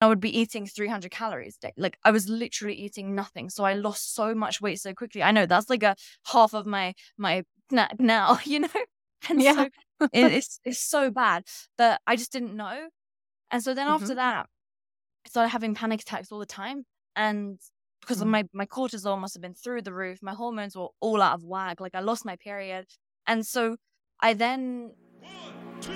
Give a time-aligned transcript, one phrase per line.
[0.00, 1.72] I would be eating 300 calories a day.
[1.76, 3.50] Like I was literally eating nothing.
[3.50, 5.22] So I lost so much weight so quickly.
[5.22, 5.96] I know that's like a
[6.32, 8.68] half of my my snack now, you know?
[9.28, 9.54] And Yeah.
[9.54, 9.70] so it,
[10.12, 11.44] it's it's so bad.
[11.76, 12.88] But I just didn't know.
[13.50, 14.16] And so then after Mhm.
[14.16, 14.46] that,
[15.26, 16.84] I started having panic attacks all the time.
[17.16, 17.58] And
[18.00, 18.30] because of Mm.
[18.30, 21.44] my, my cortisol must have been through the roof, my hormones were all out of
[21.44, 21.80] whack.
[21.80, 22.86] Like I lost my period.
[23.26, 23.76] And so
[24.20, 25.92] I then One, two,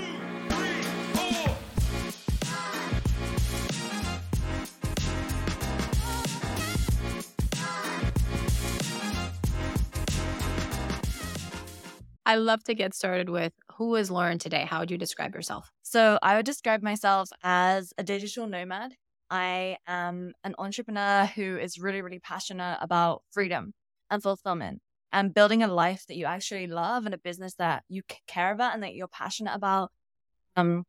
[12.26, 14.64] I love to get started with who is Lauren today?
[14.64, 15.70] How would you describe yourself?
[15.82, 18.92] So I would describe myself as a digital nomad.
[19.30, 23.74] I am an entrepreneur who is really, really passionate about freedom
[24.10, 24.80] and fulfillment
[25.12, 28.74] and building a life that you actually love and a business that you care about
[28.74, 29.90] and that you're passionate about.
[30.56, 30.84] Um,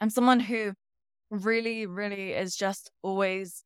[0.00, 0.72] I'm someone who
[1.30, 3.64] really, really is just always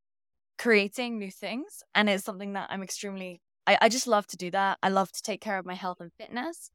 [0.58, 1.82] creating new things.
[1.94, 4.78] And it's something that I'm extremely, I, I just love to do that.
[4.82, 6.70] I love to take care of my health and fitness.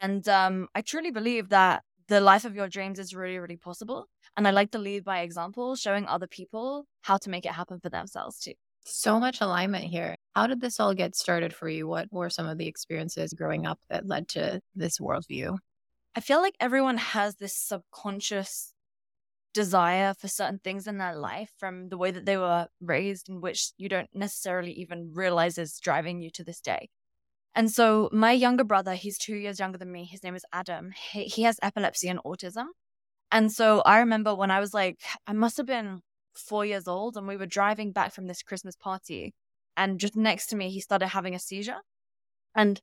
[0.00, 4.06] And um, I truly believe that the life of your dreams is really, really possible.
[4.36, 7.80] And I like to lead by example, showing other people how to make it happen
[7.80, 8.52] for themselves too.
[8.84, 10.14] So much alignment here.
[10.36, 11.88] How did this all get started for you?
[11.88, 15.58] What were some of the experiences growing up that led to this worldview?
[16.14, 18.72] I feel like everyone has this subconscious
[19.56, 23.40] desire for certain things in their life from the way that they were raised, in
[23.40, 26.90] which you don't necessarily even realize is driving you to this day.
[27.54, 30.04] And so, my younger brother, he's two years younger than me.
[30.04, 30.92] His name is Adam.
[31.12, 32.66] He, he has epilepsy and autism.
[33.32, 36.02] And so, I remember when I was like, I must have been
[36.34, 39.32] four years old, and we were driving back from this Christmas party.
[39.74, 41.80] And just next to me, he started having a seizure.
[42.54, 42.82] And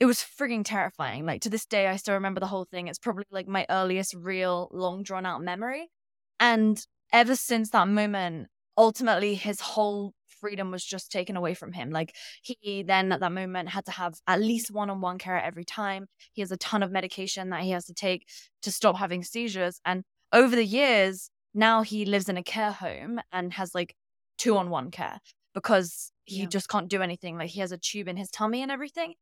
[0.00, 1.26] it was frigging terrifying.
[1.26, 2.88] Like to this day, I still remember the whole thing.
[2.88, 5.90] It's probably like my earliest real long drawn out memory.
[6.38, 11.90] And ever since that moment, ultimately his whole freedom was just taken away from him.
[11.90, 15.42] Like he then at that moment had to have at least one on one care
[15.42, 16.06] every time.
[16.32, 18.26] He has a ton of medication that he has to take
[18.62, 19.80] to stop having seizures.
[19.84, 23.96] And over the years, now he lives in a care home and has like
[24.36, 25.18] two on one care
[25.54, 26.46] because he Yeah.
[26.46, 27.36] just can't do anything.
[27.36, 29.14] Like he has a tube in his tummy and everything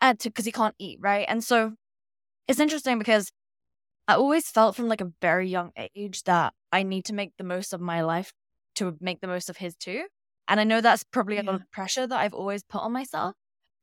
[0.00, 1.24] Uh, because he can't eat, right?
[1.28, 1.72] And so
[2.46, 3.30] it's interesting because
[4.06, 7.44] I always felt from like a very young age that I need to make the
[7.44, 8.32] most of my life
[8.76, 10.04] to make the most of his too.
[10.46, 13.34] And I know that's probably a lot of pressure that I've always put on myself.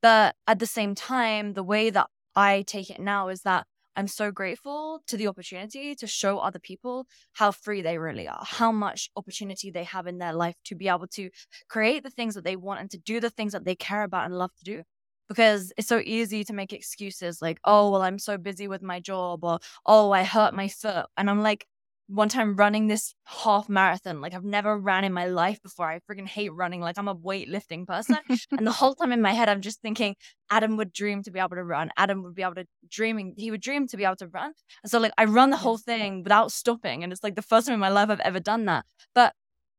[0.02, 4.08] But at the same time, the way that I take it now is that I'm
[4.08, 8.72] so grateful to the opportunity to show other people how free they really are, how
[8.72, 11.30] much opportunity they have in their life to be able to
[11.68, 14.26] create the things that they want and to do the things that they care about
[14.26, 14.84] and love to do
[15.32, 19.00] because it's so easy to make excuses like, oh, well, I'm so busy with my
[19.00, 21.06] job, or oh, I hurt my foot.
[21.16, 21.66] And I'm like,
[22.08, 25.90] one time running this half marathon, like I've never ran in my life before.
[25.90, 26.82] I freaking hate running.
[26.82, 28.18] Like I'm a weightlifting person.
[28.52, 30.18] and the whole time in my head, I'm just thinking,
[30.50, 31.92] Adam would dream to be able to run.
[31.96, 34.52] Adam would be able to dreaming, he would dream to be able to run.
[34.84, 37.06] And so like I run the whole thing without stopping.
[37.06, 38.84] And it's like the first time in my life I've ever done that.
[39.16, 39.34] But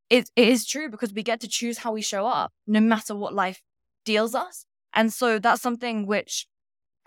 [0.08, 3.14] it, it is true because we get to choose how we show up no matter
[3.14, 3.60] what life
[4.06, 4.64] deals us.
[4.94, 6.46] And so that's something which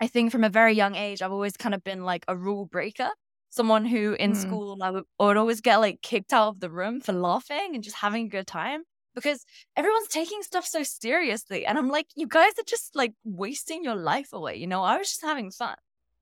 [0.00, 2.66] I think from a very young age, I've always kind of been like a rule
[2.66, 3.10] breaker.
[3.50, 4.36] Someone who in Mm.
[4.36, 7.74] school I would, I would always get like kicked out of the room for laughing
[7.74, 8.82] and just having a good time
[9.14, 9.44] because
[9.76, 11.64] everyone's taking stuff so seriously.
[11.64, 14.56] And I'm like, you guys are just like wasting your life away.
[14.56, 15.76] You know, I was just having fun.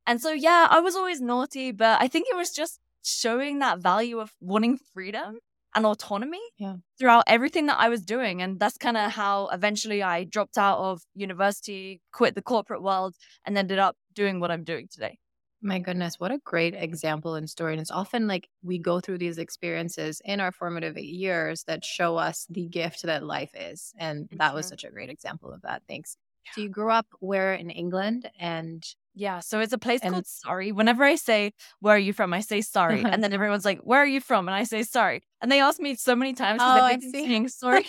[0.07, 3.81] And so, yeah, I was always naughty, but I think it was just showing that
[3.81, 5.39] value of wanting freedom
[5.75, 6.77] and autonomy Yeah.
[6.99, 8.41] throughout everything that I was doing.
[8.43, 13.17] And that's kind of how eventually I dropped out of university, quit the corporate world,
[13.45, 15.19] and ended up doing what I'm doing today.
[15.63, 17.73] My goodness, what a great example and story.
[17.73, 22.17] And it's often like we go through these experiences in our formative years that show
[22.17, 23.95] us the gift that life is.
[23.97, 24.69] And that was Mhm.
[24.69, 25.83] such a great example of that.
[25.89, 26.19] Thanks.
[26.51, 29.41] So you grew up where in England and Yeah.
[29.41, 30.73] So it's a place And- called Sorry.
[30.73, 32.33] Whenever I say, Where are you from?
[32.35, 33.01] I say sorry.
[33.01, 33.11] Uh-huh.
[33.13, 34.49] and then everyone's like, Where are you from?
[34.49, 35.23] And I say sorry.
[35.41, 37.87] And they ask me so many times because Oh, I've been saying sorry.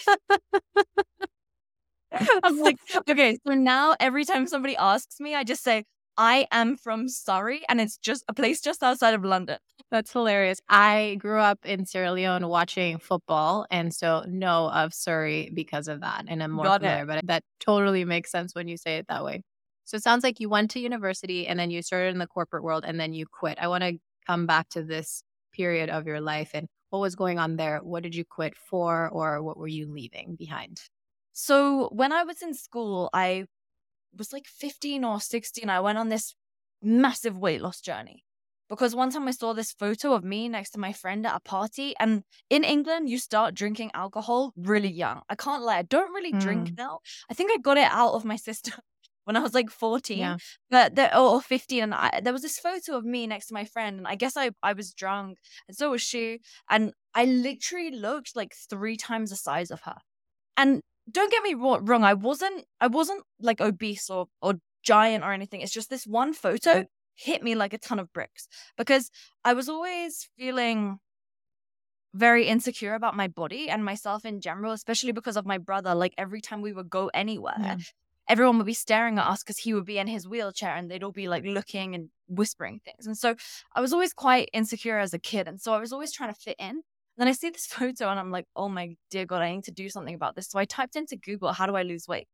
[2.44, 2.78] I'm like,
[3.10, 5.84] okay, so now every time somebody asks me, I just say,
[6.18, 9.58] I am from Surrey, and it's just a place just outside of London.
[9.92, 10.60] That's hilarious.
[10.70, 16.00] I grew up in Sierra Leone watching football and so know of Surrey because of
[16.02, 16.24] that.
[16.30, 16.86] And I'm more Got it.
[16.86, 19.42] familiar, but that totally makes sense when you say it that way.
[19.86, 22.64] So it sounds like you went to university and then you started in the corporate
[22.64, 23.60] world and then you quit.
[23.62, 25.24] I want to come back to this
[25.54, 27.80] period of your life and what was going on there.
[27.84, 30.82] What did you quit for or what were you leaving behind?
[31.34, 33.46] So when I was in school, I
[34.18, 35.70] was like 15 or 16.
[35.70, 36.34] I went on this
[36.82, 38.24] massive weight loss journey.
[38.68, 41.40] because one time I saw this photo of me next to my friend at a
[41.40, 41.94] party.
[42.00, 45.22] And in England, you start drinking alcohol really young.
[45.30, 46.78] I can't lie, I don't really drink mm.
[46.78, 47.00] now.
[47.30, 48.72] I think I got it out of my sister
[49.26, 50.38] when I was like 14, Yeah.
[50.72, 51.84] but or, or 15.
[51.84, 53.98] And I, there was this photo of me next to my friend.
[53.98, 55.38] And I guess I, I was drunk
[55.68, 56.40] and so was she.
[56.70, 59.98] And I literally looked like three times the size of her.
[60.58, 60.82] And
[61.12, 65.62] don't get me wrong, I wasn't I wasn't like obese or or giant or anything.
[65.62, 66.86] It's just this one photo
[67.16, 68.48] hit me like a ton of bricks
[68.78, 69.10] because
[69.44, 71.00] I was always feeling
[72.14, 75.94] very insecure about my body and myself in general, especially because of my brother.
[75.96, 77.78] Like every time we would go anywhere, Yeah.
[78.28, 81.04] Everyone would be staring at us because he would be in his wheelchair and they'd
[81.04, 83.06] all be like looking and whispering things.
[83.06, 83.36] And so
[83.76, 85.48] I was always quite insecure as a kid.
[85.48, 86.82] And so I was always trying to fit in.
[87.18, 89.72] Then I see this photo and I'm like, oh my dear God, I need to
[89.72, 90.50] do something about this.
[90.50, 92.28] So I typed into Google, how do I lose weight?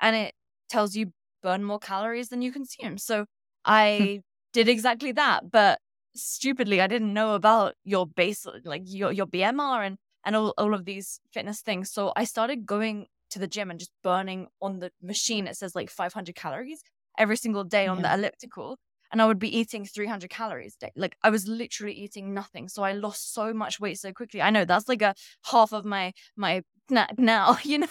[0.00, 0.34] And it
[0.68, 1.12] tells you
[1.42, 2.98] burn more calories than you consume.
[2.98, 3.24] So hmm.
[3.64, 4.20] I
[4.52, 5.50] did exactly that.
[5.50, 5.78] But
[6.14, 10.72] stupidly, I didn't know about your base, like your, your BMR and, and all, all
[10.72, 11.90] of these fitness things.
[11.90, 15.46] So I started going to the gym and just burning on the machine.
[15.46, 16.82] It says like 500 calories
[17.18, 18.02] every single day on Yeah.
[18.02, 18.78] the elliptical.
[19.12, 20.92] And I would be eating 300 calories a day.
[20.96, 22.68] Like I was literally eating nothing.
[22.68, 24.42] So I lost so much weight so quickly.
[24.42, 25.14] I know that's like a
[25.46, 27.88] half of my, my snack now, you know?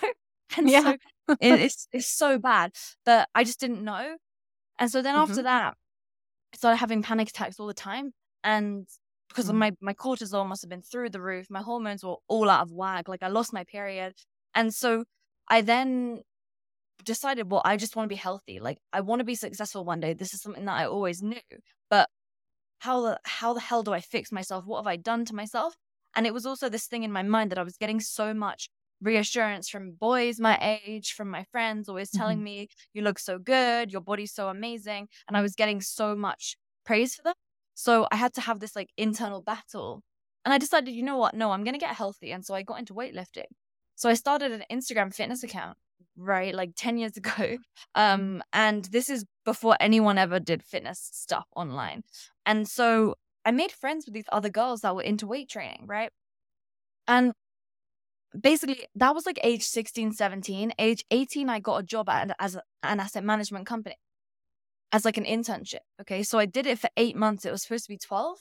[0.57, 0.81] And Yeah.
[0.81, 0.99] so it,
[1.39, 2.71] it's, it's so bad,
[3.05, 4.17] but I just didn't know.
[4.79, 5.43] And so then after Mhm.
[5.43, 5.75] that,
[6.53, 8.13] I started having panic attacks all the time.
[8.43, 8.87] And
[9.29, 9.59] because of Mm.
[9.59, 12.71] my, my cortisol must have been through the roof, my hormones were all out of
[12.71, 13.07] whack.
[13.07, 14.13] Like I lost my period.
[14.55, 15.05] And so
[15.47, 16.21] I then
[17.03, 18.59] decided, well, I just want to be healthy.
[18.59, 20.13] Like I want to be successful one day.
[20.13, 21.41] This is something that I always knew.
[21.89, 22.09] But
[22.79, 24.65] how the how the hell do I fix myself?
[24.65, 25.75] What have I done to myself?
[26.15, 28.69] And it was also this thing in my mind that I was getting so much
[29.01, 32.43] reassurance from boys my age, from my friends, always telling mm-hmm.
[32.45, 35.07] me, you look so good, your body's so amazing.
[35.27, 36.55] And I was getting so much
[36.85, 37.33] praise for them.
[37.73, 40.03] So I had to have this like internal battle.
[40.45, 41.33] And I decided, you know what?
[41.33, 42.31] No, I'm going to get healthy.
[42.31, 43.45] And so I got into weightlifting.
[43.95, 45.77] So I started an Instagram fitness account,
[46.17, 46.53] right?
[46.53, 47.57] Like 10 years ago.
[47.95, 52.03] Um, and this is before anyone ever did fitness stuff online.
[52.45, 56.11] And so I made friends with these other girls that were into weight training, right?
[57.07, 57.33] And
[58.39, 62.55] basically that was like age 16 17 age 18 i got a job at as
[62.55, 63.95] a, an asset management company
[64.91, 67.85] as like an internship okay so i did it for eight months it was supposed
[67.85, 68.39] to be 12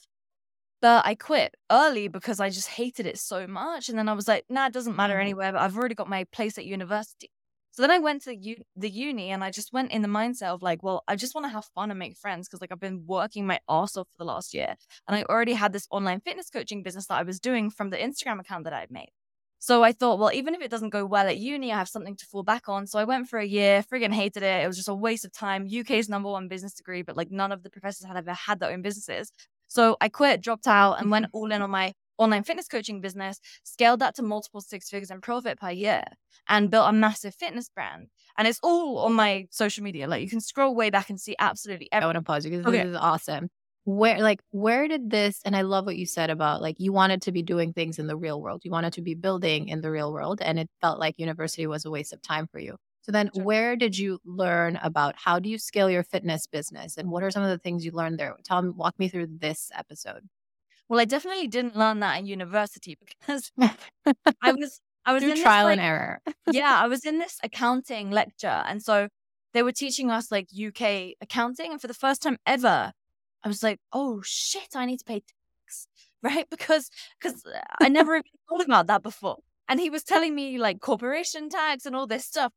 [0.83, 4.29] but i quit early because i just hated it so much and then i was
[4.29, 5.21] like nah it doesn't matter Mhm.
[5.23, 7.31] anywhere but i've already got my place at university
[7.71, 10.49] so then i went to u- the uni and i just went in the mindset
[10.55, 12.81] of like well i just want to have fun and make friends because like i've
[12.81, 14.77] been working my ass off for the last year
[15.09, 17.97] and i already had this online fitness coaching business that i was doing from the
[17.99, 19.11] instagram account that i'd made
[19.59, 22.17] so I thought, well, even if it doesn't go well at uni, I have something
[22.17, 22.87] to fall back on.
[22.89, 24.65] So I went for a year, friggin' hated it.
[24.65, 25.67] It was just a waste of time.
[25.69, 28.73] UK's number one business degree, but like none of the professors had ever had their
[28.73, 29.31] own businesses.
[29.73, 31.37] So I quit, dropped out, and went mm-hmm.
[31.37, 35.21] all in on my online fitness coaching business, scaled that to multiple six figures in
[35.23, 36.05] profit per year,
[36.47, 38.09] and built a massive fitness brand.
[38.37, 40.07] And it's all on my social media.
[40.07, 42.05] Like you can scroll way back and see absolutely everything.
[42.05, 42.83] I want to pause you because Okay.
[42.83, 43.49] this is awesome.
[43.85, 45.41] Where, like, where did this?
[45.45, 48.07] And I love what you said about like you wanted to be doing things in
[48.07, 48.61] the real world.
[48.65, 51.85] You wanted to be building in the real world, and it felt like university was
[51.85, 52.77] a waste of time for you.
[53.03, 53.45] So then, Sure.
[53.45, 57.31] where did you learn about how do you scale your fitness business, and what are
[57.31, 58.35] some of the things you learned there?
[58.45, 60.29] Tell me, walk me through this episode.
[60.89, 63.51] Well, I definitely didn't learn that in university because
[64.43, 66.21] I was I was in this, trial like, and error.
[66.53, 68.63] yeah, I was in this accounting lecture.
[68.67, 69.09] And so
[69.55, 71.73] they were teaching us like UK accounting.
[71.73, 72.93] And for the first time ever,
[73.43, 75.87] I was like, oh shit, I need to pay tax.
[76.23, 76.49] Right.
[76.49, 76.89] Because
[77.21, 79.39] because uh, I never even thought about that before.
[79.69, 82.53] And he was telling me like corporation tax and all this stuff.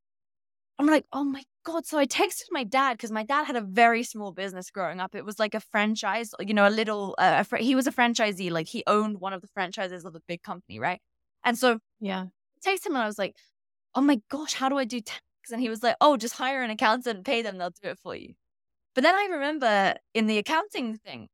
[0.78, 1.86] I'm like, oh my God.
[1.86, 5.16] So I texted my dad because my dad had a very small business growing up.
[5.16, 7.92] It was like a franchise, you know, a little, uh, a fr- he was a
[7.92, 8.52] franchisee.
[8.52, 10.80] Like he owned one of the franchises of a big company.
[10.80, 11.02] Right.
[11.46, 12.28] And so Yeah.
[12.64, 13.36] text him and I was like,
[13.96, 15.22] oh my gosh, how do I do tax?
[15.52, 18.00] And he was like, oh, just hire an accountant and pay them, they'll do it
[18.00, 18.36] for you.
[18.96, 21.30] But then I remember in the accounting thing,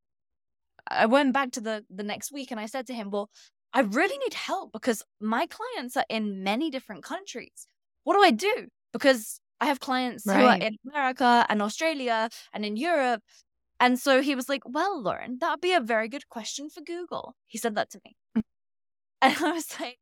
[0.88, 3.29] I went back to the the next week and I said to him, well,
[3.74, 7.67] I really need help because my clients are in many different countries.
[8.03, 8.67] What do I do?
[8.93, 13.21] Because I have clients who are in America and Australia and in Europe.
[13.79, 16.81] And so he was like, well, Lauren, that would be a very good question for
[16.81, 17.36] Google.
[17.48, 18.15] He said that to me.
[18.38, 18.43] Mm.
[19.24, 20.00] And I was like,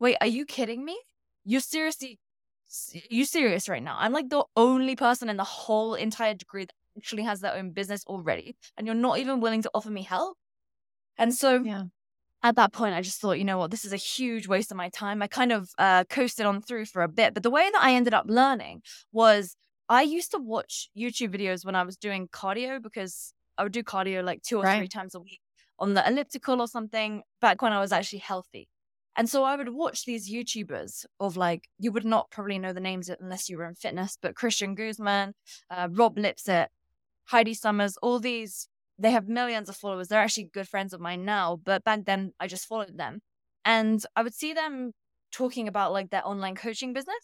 [0.00, 0.98] wait, are you kidding me?
[1.44, 2.18] You're seriously,
[3.08, 3.96] you serious right now?
[3.98, 7.70] I'm like the only person in the whole entire degree that actually has their own
[7.70, 10.36] business already, and you're not even willing to offer me help.
[11.16, 11.84] And so Yeah.
[12.42, 14.76] At that point, I just thought, you know what, this is a huge waste of
[14.76, 15.22] my time.
[15.22, 17.94] I kind of uh, coasted on through for a bit, but the way that I
[17.94, 19.56] ended up learning was
[19.88, 23.82] I used to watch YouTube videos when I was doing cardio because I would do
[23.82, 24.78] cardio like two or Right.
[24.78, 25.40] three times a week
[25.78, 28.68] on the elliptical or something back when I was actually healthy.
[29.16, 32.80] And so I would watch these YouTubers of like, you would not probably know the
[32.80, 35.32] names unless you were in fitness, but Christian Guzman,
[35.70, 36.68] uh, Rob Lipsett,
[37.24, 40.08] Heidi Somers, all these, they have millions of followers.
[40.08, 43.20] They're actually good friends of mine now, but back then I just followed them.
[43.64, 44.92] And I would see them
[45.32, 47.16] talking about like their online coaching business.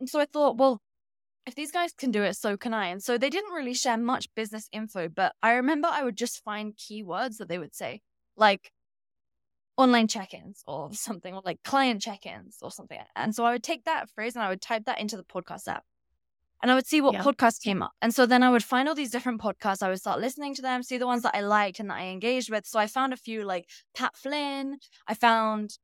[0.00, 0.80] And so I thought, well,
[1.46, 2.88] if these guys can do it, so can I.
[2.88, 6.42] And so they didn't really share much business info, but I remember I would just
[6.42, 8.02] find keywords that they would say,
[8.36, 8.72] like
[9.76, 12.98] online check ins or something, or like client check ins or something.
[13.14, 15.68] And so I would take that phrase and I would type that into the podcast
[15.68, 15.84] app.
[16.62, 17.22] And I would see what Yeah.
[17.22, 17.92] podcast came up.
[18.00, 19.82] And so then I would find all these different podcasts.
[19.82, 22.06] I would start listening to them, see the ones that I liked and that I
[22.06, 22.66] engaged with.
[22.66, 24.78] So I found a few like Pat Flynn.
[25.06, 25.78] I found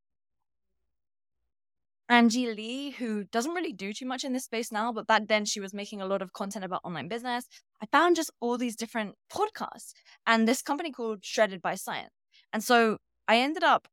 [2.08, 5.44] Angie Lee, who doesn't really do too much in this space now, but back then
[5.44, 7.46] she was making a lot of content about online business.
[7.80, 9.92] I found just all these different podcasts
[10.26, 12.12] and this company called Shredded by Science.
[12.52, 12.98] And so
[13.28, 13.88] I ended up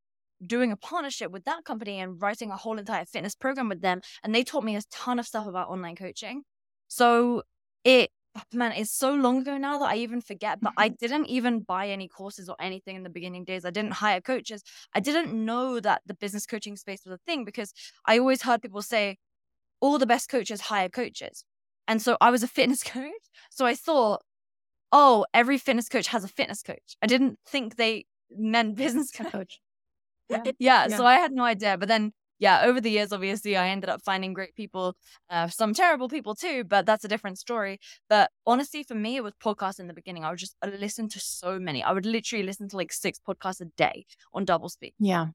[0.46, 4.02] doing a partnership with that company and writing a whole entire fitness program with them.
[4.24, 6.44] And they taught me a ton of stuff about online coaching.
[6.90, 7.44] So
[7.86, 8.10] it,
[8.54, 10.96] man, it's so long ago now that I even forget, but I mm-hmm.
[11.00, 13.64] didn't even buy any courses or anything in the beginning days.
[13.64, 14.64] I didn't hire coaches.
[14.94, 17.72] I didn't know that the business coaching space was a thing because
[18.06, 19.18] I always heard people say,
[19.80, 21.46] all the best coaches hire coaches.
[21.88, 23.12] And so I was a fitness coach.
[23.50, 24.22] So I thought,
[24.92, 26.98] oh, every fitness coach has a fitness coach.
[27.02, 29.32] I didn't think they meant business coach.
[29.32, 29.60] Coach.
[30.30, 30.52] Yeah.
[30.60, 30.88] Yeah.
[30.90, 31.78] So I had no idea.
[31.78, 34.96] But then, yeah, over the years, obviously, I ended up finding great people,
[35.30, 37.80] uh, some terrible people too, but that's a different story.
[38.08, 40.24] But honestly, for me, it was podcasts in the beginning.
[40.24, 41.84] I would just listen to so many.
[41.84, 44.94] I would literally listen to like six podcasts a day on double speed.
[45.00, 45.28] Yeah.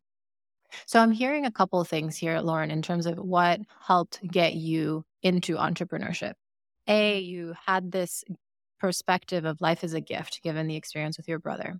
[0.86, 4.54] So I'm hearing a couple of things here, Lauren, in terms of what helped get
[4.54, 6.32] you into entrepreneurship.
[6.88, 8.24] A, you had this
[8.80, 11.78] perspective of life as a gift given the experience with your brother.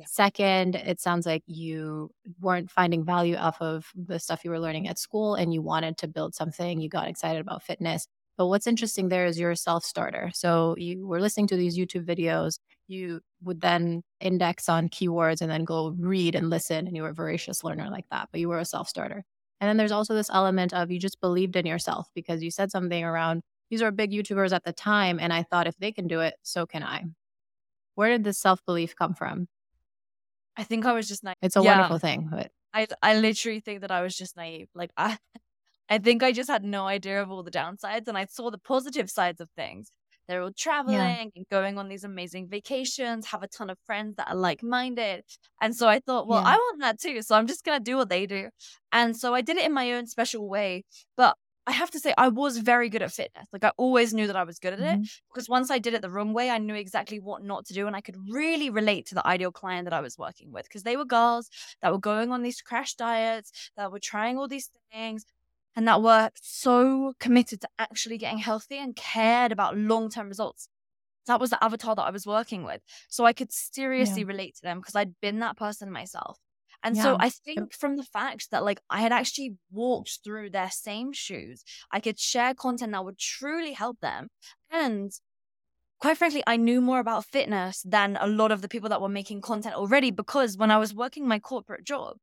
[0.00, 0.06] Yeah.
[0.08, 4.88] Second, it sounds like you weren't finding value off of the stuff you were learning
[4.88, 6.80] at school and you wanted to build something.
[6.80, 8.06] You got excited about fitness.
[8.38, 10.30] But what's interesting there is you're a self starter.
[10.32, 12.58] So you were listening to these YouTube videos.
[12.88, 16.86] You would then index on keywords and then go read and listen.
[16.86, 19.22] And you were a voracious learner like that, but you were a self starter.
[19.60, 22.70] And then there's also this element of you just believed in yourself because you said
[22.70, 25.20] something around these are big YouTubers at the time.
[25.20, 27.04] And I thought if they can do it, so can I.
[27.94, 29.46] Where did this self belief come from?
[30.60, 31.36] I think I was just naive.
[31.42, 31.76] It's a Yeah.
[31.76, 34.68] wonderful thing, but I I literally think that I was just naive.
[34.74, 35.18] Like I
[35.88, 38.58] I think I just had no idea of all the downsides and I saw the
[38.58, 39.90] positive sides of things.
[40.28, 44.28] They're all traveling and going on these amazing vacations, have a ton of friends that
[44.28, 45.24] are like-minded.
[45.60, 46.50] And so I thought, well, Yeah.
[46.54, 47.22] I want that too.
[47.22, 48.50] So I'm just going to do what they do.
[48.92, 50.84] And so I did it in my own special way.
[51.16, 51.36] But
[51.66, 53.46] I have to say, I was very good at fitness.
[53.52, 55.20] Like I always knew that I was good at it Mhm.
[55.28, 57.86] because once I did it the wrong way, I knew exactly what not to do.
[57.86, 60.82] And I could really relate to the ideal client that I was working with because
[60.84, 61.48] they were girls
[61.82, 65.24] that were going on these crash diets, that were trying all these things,
[65.76, 70.68] and that were so committed to actually getting healthy and cared about long term results.
[71.26, 72.82] That was the avatar that I was working with.
[73.08, 76.38] So I could seriously relate to them because I'd been that person myself.
[76.82, 80.70] And so I think from the fact that like I had actually walked through their
[80.70, 84.28] same shoes, I could share content that would truly help them.
[84.70, 85.12] And
[86.00, 89.08] quite frankly, I knew more about fitness than a lot of the people that were
[89.08, 92.16] making content already because when I was working my corporate job,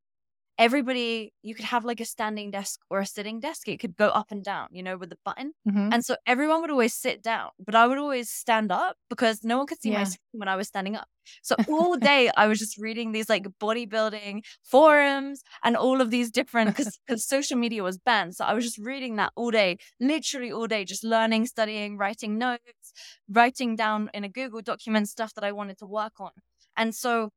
[0.58, 3.68] everybody, you could have like a standing desk or a sitting desk.
[3.68, 5.54] It could go up and down, you know, with the button.
[5.68, 5.90] Mhm.
[5.94, 9.58] And so everyone would always sit down, but I would always stand up because no
[9.58, 11.08] one could see my screen when I was standing up.
[11.44, 16.32] So all day I was just reading these like bodybuilding forums and all of these
[16.32, 18.36] different because social media was banned.
[18.36, 22.38] So I was just reading that all day, literally all day, just learning, studying, writing
[22.38, 22.94] notes,
[23.30, 26.32] writing down in a Google document stuff that I wanted to work on.
[26.76, 27.32] And so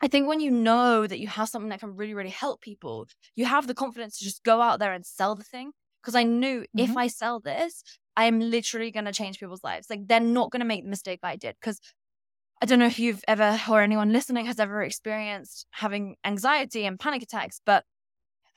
[0.00, 3.08] I think when you know that you have something that can really, really help people,
[3.34, 5.72] you have the confidence to just go out there and sell the thing.
[6.02, 6.96] Because I knew if Mhm.
[6.96, 7.82] I sell this,
[8.16, 9.90] I'm literally going to change people's lives.
[9.90, 11.56] Like they're not going to make the mistake I did.
[11.60, 11.80] Because
[12.62, 16.98] I don't know if you've ever, or anyone listening has ever experienced having anxiety and
[17.00, 17.84] panic attacks, but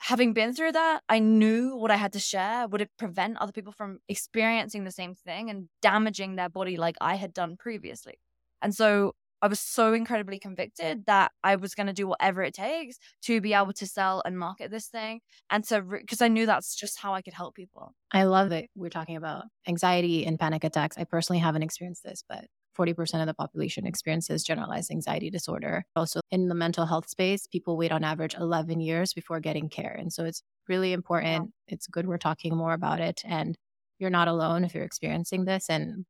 [0.00, 3.52] having been through that, I knew what I had to share would it prevent other
[3.52, 8.18] people from experiencing the same thing and damaging their body like I had done previously.
[8.62, 12.54] And so I was so incredibly convicted that I was going to do whatever it
[12.54, 15.20] takes to be able to sell and market this thing
[15.50, 17.94] and to, because I knew that's just how I could help people.
[18.12, 20.98] I love that we're talking about anxiety and panic attacks.
[20.98, 22.46] I personally haven't experienced this, but
[22.78, 25.84] 40% of the population experiences generalized anxiety disorder.
[25.96, 29.94] Also, in the mental health space, people wait on average 11 years before getting care.
[29.98, 31.50] And so it's really important.
[31.66, 33.22] It's good we're talking more about it.
[33.24, 33.56] And
[33.98, 35.68] you're not alone if you're experiencing this.
[35.68, 36.06] And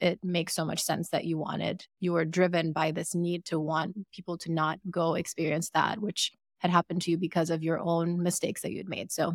[0.00, 3.58] it makes so much sense that you wanted, you were driven by this need to
[3.60, 7.78] want people to not go experience that, which had happened to you because of your
[7.78, 9.12] own mistakes that you'd made.
[9.12, 9.34] So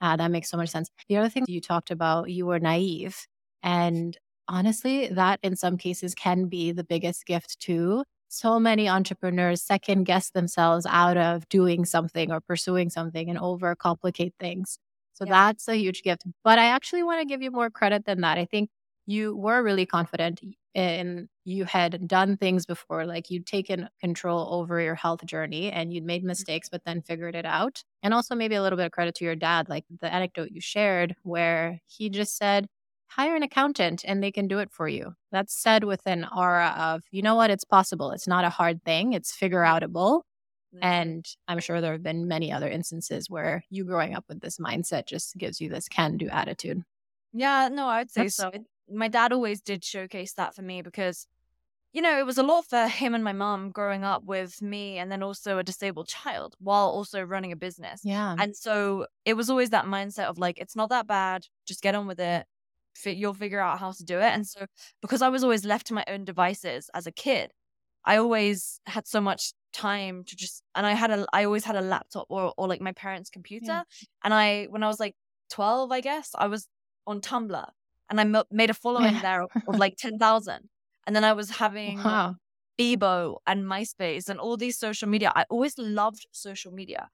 [0.00, 0.90] uh, that makes so much sense.
[1.08, 3.26] The other thing you talked about, you were naive.
[3.62, 4.16] And
[4.48, 8.04] honestly, that in some cases can be the biggest gift too.
[8.28, 14.32] So many entrepreneurs second guess themselves out of doing something or pursuing something and overcomplicate
[14.38, 14.78] things.
[15.14, 15.32] So yeah.
[15.32, 16.24] that's a huge gift.
[16.44, 18.36] But I actually want to give you more credit than that.
[18.36, 18.68] I think
[19.06, 20.40] you were really confident
[20.74, 25.92] and you had done things before like you'd taken control over your health journey and
[25.92, 26.28] you'd made mm-hmm.
[26.28, 27.82] mistakes but then figured it out.
[28.02, 30.60] And also maybe a little bit of credit to your dad like the anecdote you
[30.60, 32.66] shared where he just said
[33.08, 35.14] hire an accountant and they can do it for you.
[35.30, 37.50] That's said with an aura of you know what?
[37.50, 38.10] It's possible.
[38.10, 39.12] It's not a hard thing.
[39.12, 40.22] It's figure outable
[40.74, 40.84] mm-hmm.
[40.84, 44.58] and i'm sure there have been many other instances where you growing up with this
[44.58, 46.82] mindset just gives you this can do attitude.
[47.32, 48.50] Yeah no i would say that's, so
[48.90, 51.26] my dad always did showcase that for me because
[51.96, 54.98] you know, it was a lot for him and my mom growing up with me
[54.98, 58.02] and then also a disabled child while also running a business.
[58.04, 58.36] Yeah.
[58.38, 61.46] And so it was always that mindset of like, it's not that bad.
[61.66, 62.44] Just get on with it.
[63.02, 64.24] You'll figure out how to do it.
[64.24, 64.66] And so
[65.00, 67.50] because I was always left to my own devices as a kid,
[68.04, 71.76] I always had so much time to just, and I had a, I always had
[71.76, 73.66] a laptop or, or like my parents' computer.
[73.68, 73.82] Yeah.
[74.22, 75.14] And I, when I was like
[75.48, 76.68] 12, I guess, I was
[77.06, 77.70] on Tumblr
[78.10, 79.22] and I made a following yeah.
[79.22, 80.68] there of, of like 10,000.
[81.06, 82.34] And then I was having wow.
[82.78, 85.32] Bebo and MySpace and all these social media.
[85.34, 87.08] I always loved social media.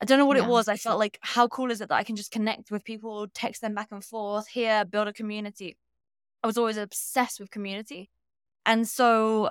[0.00, 0.44] I don't know what yeah.
[0.44, 0.68] it was.
[0.68, 3.60] I felt like, how cool is it that I can just connect with people, text
[3.60, 5.76] them back and forth, here, build a community.
[6.42, 8.10] I was always obsessed with community.
[8.64, 9.50] And so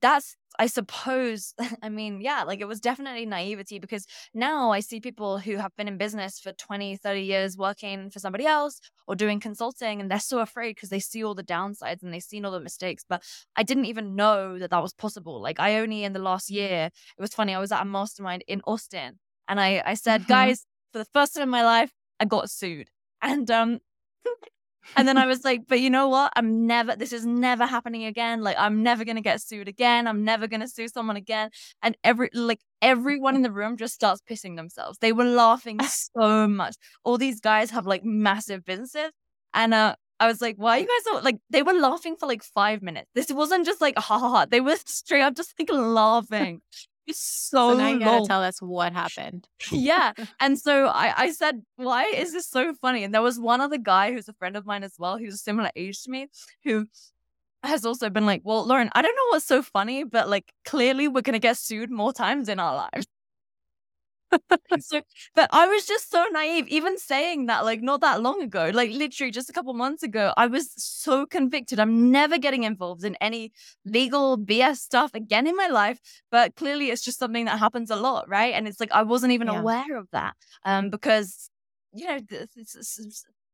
[0.00, 1.52] that's I suppose,
[1.82, 5.74] I mean, yeah, like it was definitely naivety because now I see people who have
[5.76, 10.10] been in business for 20, 30 years working for somebody else or doing consulting and
[10.10, 13.04] they're so afraid because they see all the downsides and they've seen all the mistakes.
[13.08, 13.22] But
[13.56, 15.40] I didn't even know that that was possible.
[15.40, 18.44] Like I only in the last year, it was funny, I was at a mastermind
[18.46, 20.32] in Austin and I, I said, mm-hmm.
[20.32, 21.90] guys, for the first time in my life,
[22.20, 22.88] I got sued.
[23.20, 23.80] And um,
[24.96, 26.32] and then I was like, but you know what?
[26.36, 28.42] I'm never, this is never happening again.
[28.42, 30.06] Like, I'm never going to get sued again.
[30.06, 31.50] I'm never going to sue someone again.
[31.82, 34.98] And every, like, everyone in the room just starts pissing themselves.
[34.98, 35.80] They were laughing
[36.16, 36.76] so much.
[37.04, 39.10] All these guys have like massive businesses.
[39.52, 42.42] And, uh, I was like, why you guys are like, they were laughing for like
[42.42, 43.10] five minutes.
[43.14, 44.46] This wasn't just like, ha ha ha.
[44.46, 46.60] They were straight up just like laughing.
[47.06, 49.48] It's so, so now you gotta tell us what happened.
[49.70, 50.12] yeah.
[50.40, 53.04] And so I, I said, why is this so funny?
[53.04, 55.38] And there was one other guy who's a friend of mine as well, who's a
[55.38, 56.28] similar age to me,
[56.64, 56.86] who
[57.62, 61.08] has also been like, well, Lauren, I don't know what's so funny, but like clearly
[61.08, 63.06] we're gonna get sued more times in our lives.
[64.80, 65.02] so,
[65.34, 68.90] but I was just so naive, even saying that, like, not that long ago, like,
[68.90, 71.78] literally just a couple months ago, I was so convicted.
[71.78, 73.52] I'm never getting involved in any
[73.84, 75.98] legal BS stuff again in my life.
[76.30, 78.54] But clearly, it's just something that happens a lot, right?
[78.54, 79.60] And it's like, I wasn't even yeah.
[79.60, 81.50] aware of that um, because,
[81.92, 82.20] you know,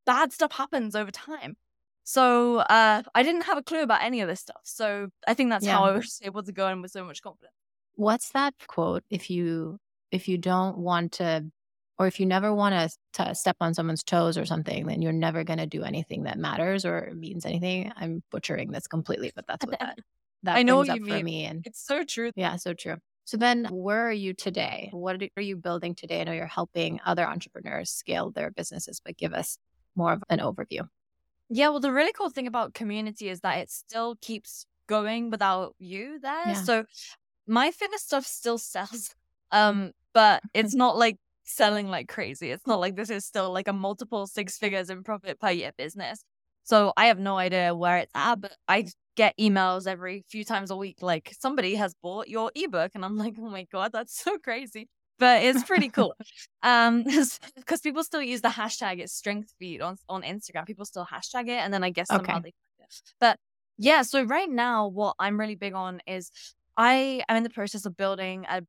[0.07, 1.57] bad stuff happens over time.
[2.05, 4.63] So uh, I didn't have a clue about any of this stuff.
[4.65, 5.77] So I think that's yeah.
[5.77, 7.55] how I was able to go in with so much confidence.
[7.95, 9.05] What's that quote?
[9.11, 9.79] If you
[10.11, 11.51] if you don't want to
[11.99, 15.45] or if you never want to step on someone's toes or something, then you're never
[15.45, 17.93] going to do anything that matters or means anything.
[17.95, 19.99] I'm butchering this completely, but that's what that,
[20.45, 21.25] that I know what you mean.
[21.27, 21.45] me.
[21.45, 22.31] And it's so true.
[22.35, 22.97] Yeah, so true.
[23.27, 24.89] So then where are you today?
[24.93, 26.23] What are you building today?
[26.23, 29.59] I know you're helping other entrepreneurs scale their businesses, but give us
[29.95, 30.89] more of an overview.
[31.51, 35.75] Yeah, well, the really cool thing about community is that it still keeps going without
[35.79, 36.49] you there.
[36.49, 36.55] Yeah.
[36.55, 36.85] So
[37.47, 39.15] my fitness stuff still sells.
[39.53, 42.51] Um, but it's not like selling like crazy.
[42.51, 45.73] It's not like this is still like a multiple six figures in profit per year
[45.77, 46.25] business.
[46.63, 50.71] So I have no idea where it's at, but I get emails every few times
[50.71, 54.23] a week like somebody has bought your ebook and I'm like, "Oh my god, that's
[54.23, 56.15] so crazy." But it's pretty cool.
[56.63, 57.05] um
[57.67, 60.67] cuz people still use the hashtag it's strength feed on on Instagram.
[60.67, 62.53] People still hashtag it and then I guess somehow okay.
[62.79, 62.85] they
[63.19, 63.39] But
[63.77, 66.31] yeah, so right now what I'm really big on is
[66.81, 68.63] I am in the process of building a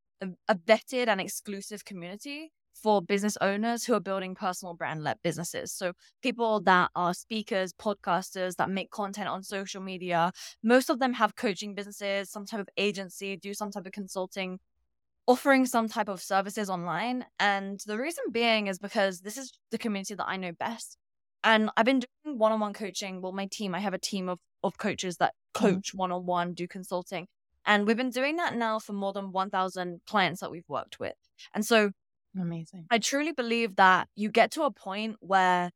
[0.47, 5.71] a, vetted and exclusive community for business owners who are building personal brand led businesses.
[5.71, 11.13] So, people that are speakers, podcasters that make content on social media, most of them
[11.13, 14.60] have coaching businesses, some type of agency, do some type of consulting,
[15.26, 17.26] offering some type of services online.
[17.39, 20.97] And the reason being is because this is the community that I know best.
[21.45, 23.21] And I've been doing one on one coaching.
[23.21, 25.76] Well, my team, I have a team of, of coaches that mm-hmm.
[25.76, 27.28] coach one on one, do consulting.
[27.65, 31.13] And we've been doing that now for more than 1,000 clients that we've worked with.
[31.54, 31.91] And so
[32.39, 32.86] amazing.
[32.89, 35.71] I truly believe that you get to a point where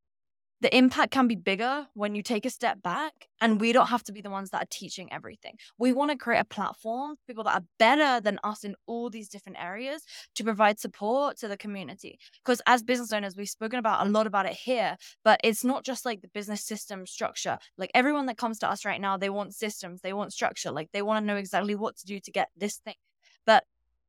[0.65, 4.01] the impact can be bigger when you take a step back and we don't have
[4.01, 5.57] to be the ones that are teaching everything.
[5.77, 9.11] We want to create a platform, for people that are better than us in all
[9.11, 10.01] these different areas
[10.33, 12.17] to provide support to the community.
[12.43, 15.85] Because as business owners, we've spoken about a lot about it here, but it's not
[15.85, 17.59] just like the business system structure.
[17.77, 20.89] Like everyone that comes to us right now, they want systems, they want structure, like
[20.93, 22.95] they want to know exactly what to do to get this thing.
[23.45, 23.65] But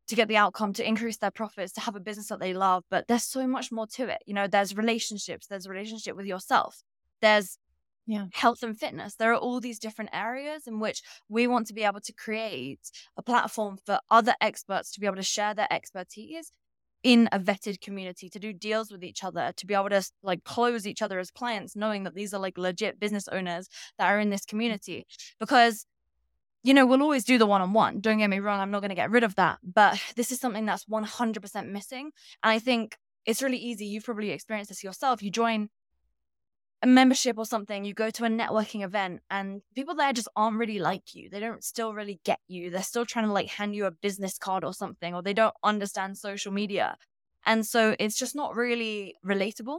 [0.08, 2.84] to get the outcome, to increase their profits, to have a business that they love.
[2.90, 4.22] But there's so much more to it.
[4.26, 6.82] You know, there's relationships, there's a relationship with yourself,
[7.20, 7.58] there's
[8.06, 8.26] yeah.
[8.32, 9.16] health and fitness.
[9.16, 12.90] There are all these different areas in which we want to be able to create
[13.16, 16.52] a platform for other experts to be able to share their expertise
[17.02, 20.42] in a vetted community to do deals with each other to be able to like
[20.44, 24.18] close each other as clients knowing that these are like legit business owners that are
[24.18, 25.06] in this community
[25.38, 25.86] because
[26.66, 28.00] you know, we'll always do the one on one.
[28.00, 29.58] Don't get me wrong, I'm not going to get rid of that.
[29.62, 32.10] But this is something that's 100% missing.
[32.42, 33.86] And I think it's really easy.
[33.86, 35.22] You've probably experienced this yourself.
[35.22, 35.68] You join
[36.82, 40.58] a membership or something, you go to a networking event, and people there just aren't
[40.58, 41.30] really like you.
[41.30, 42.70] They don't still really get you.
[42.70, 45.54] They're still trying to like hand you a business card or something, or they don't
[45.62, 46.96] understand social media.
[47.46, 49.78] And so it's just not really relatable.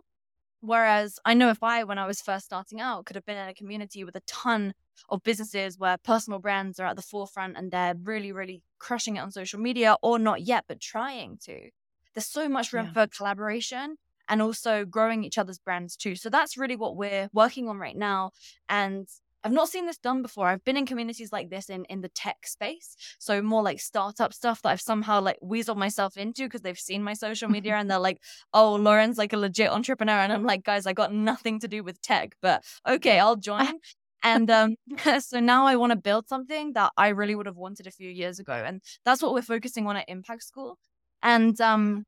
[0.62, 3.50] Whereas I know if I, when I was first starting out, could have been in
[3.50, 4.73] a community with a ton
[5.10, 9.21] of businesses where personal brands are at the forefront and they're really, really crushing it
[9.21, 11.69] on social media or not yet, but trying to.
[12.13, 12.93] There's so much room yeah.
[12.93, 13.97] for collaboration
[14.29, 16.15] and also growing each other's brands too.
[16.15, 18.31] So that's really what we're working on right now.
[18.67, 19.07] And
[19.43, 20.47] I've not seen this done before.
[20.47, 24.33] I've been in communities like this in in the tech space, so more like startup
[24.33, 27.89] stuff that I've somehow like weaseled myself into because they've seen my social media and
[27.89, 28.19] they're like,
[28.53, 31.83] "Oh, Lauren's like a legit entrepreneur," and I'm like, "Guys, I got nothing to do
[31.83, 33.79] with tech, but okay, I'll join."
[34.23, 34.75] And um,
[35.19, 38.10] so now I want to build something that I really would have wanted a few
[38.10, 40.77] years ago, and that's what we're focusing on at Impact School.
[41.23, 42.06] And um,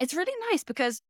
[0.00, 1.02] it's really nice because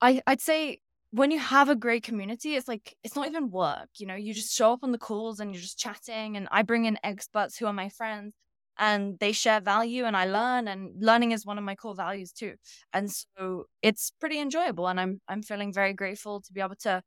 [0.00, 3.88] I I'd say when you have a great community, it's like it's not even work.
[3.98, 6.36] You know, you just show up on the calls and you're just chatting.
[6.36, 8.34] And I bring in experts who are my friends
[8.78, 12.32] and they share value and I learn and learning is one of my core values
[12.32, 12.54] too.
[12.92, 17.02] And so it's pretty enjoyable and I'm I'm feeling very grateful to be able to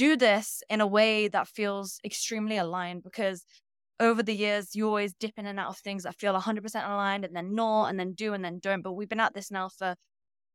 [0.00, 3.44] do this in a way that feels extremely aligned because
[3.98, 7.24] over the years you always dip in and out of things that feel 100% aligned
[7.24, 9.68] and then not and then do and then don't but we've been at this now
[9.68, 9.94] for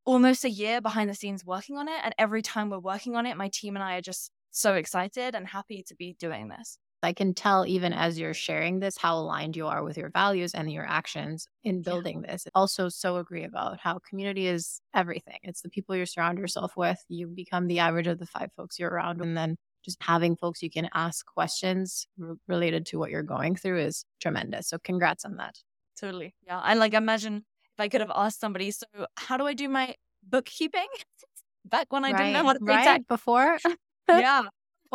[0.05, 1.99] almost a year behind the scenes working on it.
[2.03, 5.35] And every time we're working on it, my team and I are just so excited
[5.35, 6.77] and happy to be doing this.
[7.05, 10.53] I can tell even as you're sharing this how aligned you are with your values
[10.53, 12.33] and your actions in building yeah.
[12.33, 12.47] this.
[12.53, 15.39] Also, so agree about how community is everything.
[15.43, 16.97] It's the people you surround yourself with.
[17.07, 19.21] You become the average of the five folks you're around.
[19.21, 23.55] And then just having folks you can ask questions r- related to what you're going
[23.55, 24.67] through is tremendous.
[24.67, 25.55] So, congrats on that.
[25.99, 26.33] Totally.
[26.45, 26.59] Yeah.
[26.59, 29.95] I like imagine if I could have asked somebody, so how do I do my
[30.23, 30.87] bookkeeping?
[31.65, 33.07] Back when I right, didn't know what to right?
[33.07, 33.57] before.
[34.09, 34.43] yeah.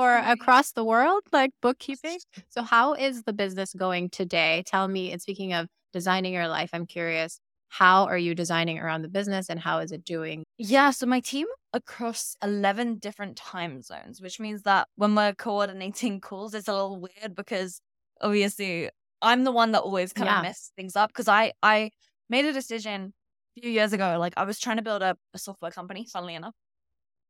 [0.00, 2.18] Or across the world, like bookkeeping.
[2.48, 4.62] So, how is the business going today?
[4.66, 9.02] Tell me, and speaking of designing your life, I'm curious, how are you designing around
[9.02, 10.44] the business and how is it doing?
[10.56, 16.20] Yeah, so my team across 11 different time zones, which means that when we're coordinating
[16.28, 17.80] calls, it's a little weird because
[18.22, 18.88] obviously
[19.20, 20.38] I'm the one that always kind yeah.
[20.38, 21.90] of mess things up because I I
[22.30, 23.12] made a decision
[23.56, 24.16] a few years ago.
[24.18, 26.54] Like I was trying to build a, a software company, funnily enough.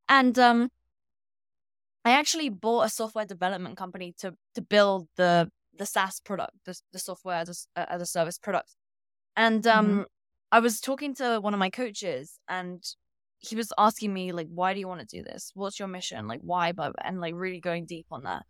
[0.08, 0.70] And um
[2.04, 6.78] I actually bought a software development company to to build the the SaaS product, the,
[6.92, 8.74] the software as a, as a service product.
[9.36, 10.02] And um mm-hmm.
[10.52, 12.82] I was talking to one of my coaches and
[13.38, 15.52] he was asking me like why do you want to do this?
[15.54, 16.26] What's your mission?
[16.26, 18.44] Like why but and like really going deep on that.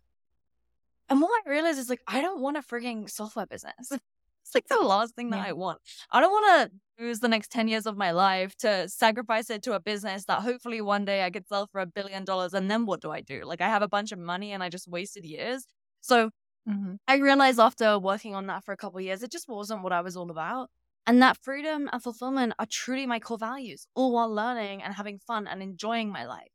[1.09, 3.91] And what I realized is like I don't want a freaking software business.
[4.53, 5.49] It's like the last thing that yeah.
[5.49, 5.79] I want.
[6.11, 9.63] I don't want to lose the next 10 years of my life to sacrifice it
[9.63, 12.53] to a business that hopefully one day I could sell for a billion dollars.
[12.53, 13.43] And then what do I do?
[13.45, 15.65] Like I have a bunch of money and I just wasted years.
[16.01, 16.31] So
[16.69, 16.95] mm-hmm.
[17.07, 20.01] I realized after working on that for a couple years, it just wasn't what I
[20.01, 20.69] was all about.
[21.07, 25.17] And that freedom and fulfillment are truly my core values, all while learning and having
[25.17, 26.51] fun and enjoying my life.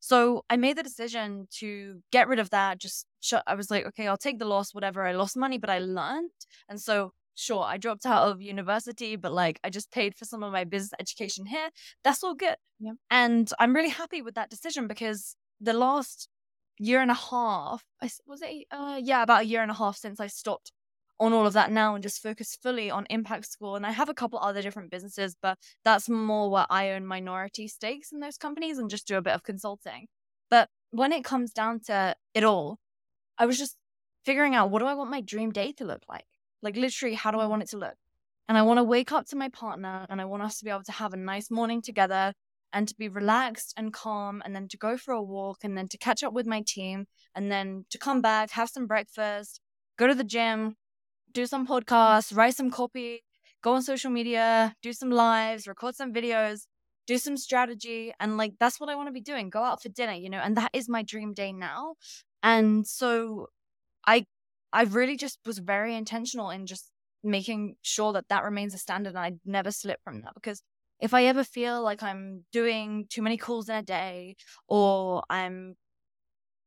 [0.00, 2.78] So I made the decision to get rid of that.
[2.78, 5.04] Just shut, I was like, okay, I'll take the loss, whatever.
[5.04, 6.30] I lost money, but I learned.
[6.68, 10.42] And so sure, I dropped out of university, but like I just paid for some
[10.42, 11.70] of my business education here.
[12.02, 12.56] That's all good.
[12.80, 12.92] Yeah.
[13.10, 16.28] And I'm really happy with that decision because the last
[16.78, 19.96] year and a half, I was it, uh, yeah, about a year and a half
[19.96, 20.72] since I stopped
[21.18, 23.76] on all of that now and just focus fully on Impact School.
[23.76, 27.68] And I have a couple other different businesses, but that's more where I own minority
[27.68, 30.06] stakes in those companies and just do a bit of consulting.
[30.50, 32.78] But when it comes down to it all,
[33.38, 33.76] I was just
[34.24, 36.26] figuring out what do I want my dream day to look like?
[36.62, 37.96] Like literally, how do I want it to look?
[38.48, 40.70] And I want to wake up to my partner and I want us to be
[40.70, 42.32] able to have a nice morning together
[42.72, 45.88] and to be relaxed and calm and then to go for a walk and then
[45.88, 49.60] to catch up with my team and then to come back, have some breakfast,
[49.98, 50.76] go to the gym,
[51.32, 53.22] do some podcasts, write some copy,
[53.62, 56.66] go on social media, do some lives, record some videos,
[57.06, 58.12] do some strategy.
[58.20, 59.50] And like, that's what I want to be doing.
[59.50, 61.94] Go out for dinner, you know, and that is my dream day now.
[62.42, 63.48] And so
[64.06, 64.26] I,
[64.76, 66.90] I really just was very intentional in just
[67.24, 70.60] making sure that that remains a standard and I never slip from that because
[71.00, 74.36] if I ever feel like I'm doing too many calls in a day
[74.68, 75.76] or I'm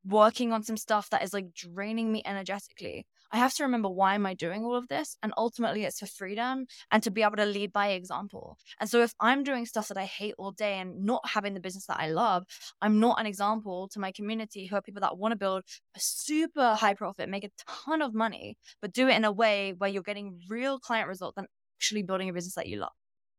[0.03, 4.15] working on some stuff that is like draining me energetically, I have to remember why
[4.15, 5.15] am I doing all of this?
[5.21, 8.57] And ultimately, it's for freedom and to be able to lead by example.
[8.79, 11.59] And so, if I'm doing stuff that I hate all day and not having the
[11.59, 12.45] business that I love,
[12.81, 15.63] I'm not an example to my community who are people that want to build
[15.95, 17.51] a super high profit, make a
[17.85, 21.37] ton of money, but do it in a way where you're getting real client results
[21.37, 22.93] and actually building a business that you love.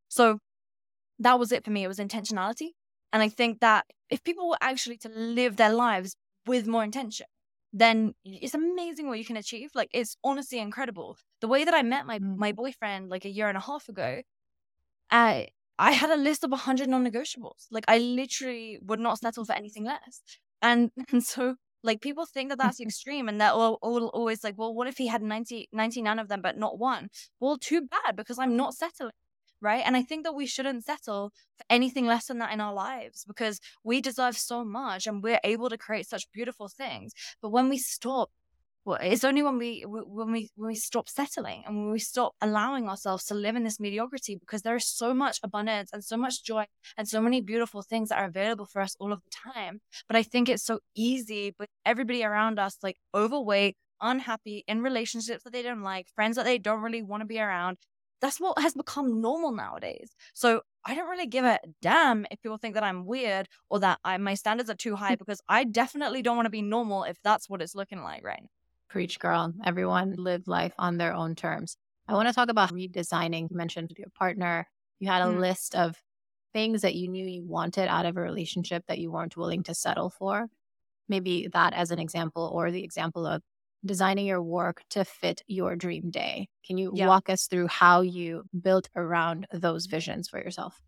[0.08, 0.38] So,
[1.18, 1.82] that was it for me.
[1.82, 2.70] It was intentionality.
[3.12, 7.26] And I think that if people were actually to live their lives with more intention,
[7.72, 9.70] then it's amazing what you can achieve.
[9.74, 11.18] Like it's honestly incredible.
[11.40, 12.36] The way that I met my Mm.
[12.36, 14.22] my boyfriend like a year and a half ago,
[15.10, 17.66] I I had a list of 100 non-negotiables.
[17.70, 20.22] Like I literally would not settle for anything less.
[20.62, 24.58] And and so like people think that that's extreme and that all, all always like,
[24.58, 27.08] well, what if he had 90 99 of them but not one?
[27.40, 29.12] Well, too bad because I'm not settling.
[29.62, 29.82] Right.
[29.84, 33.24] And I think that we shouldn't settle for anything less than that in our lives
[33.26, 37.12] because we deserve so much and we're able to create such beautiful things.
[37.42, 38.30] But when we stop,
[38.86, 42.34] well, it's only when we when we when we stop settling and when we stop
[42.40, 46.16] allowing ourselves to live in this mediocrity because there is so much abundance and so
[46.16, 46.64] much joy
[46.96, 49.80] and so many beautiful things that are available for us all of the time.
[50.08, 55.44] But I think it's so easy with everybody around us like overweight, unhappy, in relationships
[55.44, 57.76] that they don't like, friends that they don't really want to be around.
[58.20, 60.10] That's what has become normal nowadays.
[60.34, 63.98] So I don't really give a damn if people think that I'm weird or that
[64.04, 67.16] I, my standards are too high because I definitely don't want to be normal if
[67.22, 68.48] that's what it's looking like right now.
[68.88, 69.52] Preach, girl.
[69.64, 71.76] Everyone live life on their own terms.
[72.08, 73.48] I want to talk about redesigning.
[73.50, 74.66] You mentioned your partner,
[74.98, 75.38] you had a Mm.
[75.38, 75.96] list of
[76.52, 79.74] things that you knew you wanted out of a relationship that you weren't willing to
[79.74, 80.48] settle for.
[81.08, 83.42] Maybe that as an example, or the example of
[83.84, 86.48] designing your work to fit your dream day.
[86.66, 87.10] Can you Yeah.
[87.10, 90.80] walk us through how you built around those visions for yourself?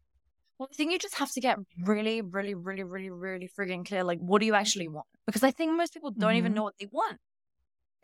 [0.58, 4.04] Well, I think you just have to get really, really, really, really, really friggin' clear.
[4.04, 5.06] Like, what do you actually want?
[5.26, 6.54] Because I think most people don't even Mhm.
[6.54, 7.18] know what they want.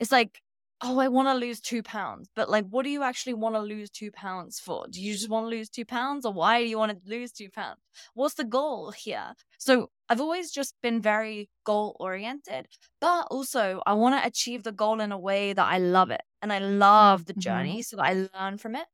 [0.01, 0.41] It's like,
[0.81, 2.31] oh, I want to lose two pounds.
[2.35, 4.87] But like, what do you actually want to lose two pounds for?
[4.89, 7.33] Do you just want to lose two pounds or why do you want to lose
[7.33, 7.81] two pounds?
[8.15, 9.35] What's the goal here?
[9.59, 12.69] So I've always just been very goal oriented,
[13.01, 16.23] but also I want to achieve the goal in a way that I love it
[16.43, 17.35] and I love the Mhm.
[17.35, 18.87] journey so that I learn from it.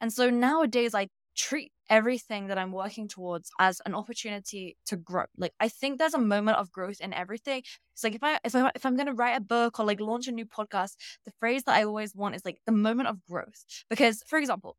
[0.00, 5.24] And so nowadays I treat everything that I'm working towards as an opportunity to grow.
[5.36, 7.62] Like I think there's a moment of growth in everything.
[7.92, 10.28] It's like if I if I if I'm gonna write a book or like launch
[10.28, 13.64] a new podcast, the phrase that I always want is like the moment of growth.
[13.88, 14.76] Because for example,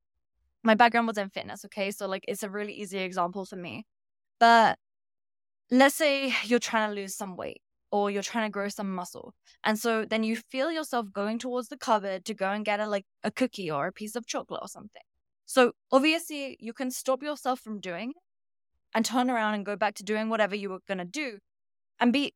[0.64, 1.92] my background was in fitness, okay?
[1.92, 3.86] So like it's a really easy example for me.
[4.40, 4.78] But
[5.72, 7.62] let's say you're trying to lose some weight
[7.92, 9.34] or you're trying to grow some muscle.
[9.64, 12.88] And so then you feel yourself going towards the cupboard to go and get a
[12.88, 15.02] like a cookie or a piece of chocolate or something.
[15.52, 18.24] So obviously you can stop yourself from doing it
[18.96, 21.40] and turn around and go back to doing whatever you were going to do
[22.00, 22.34] and be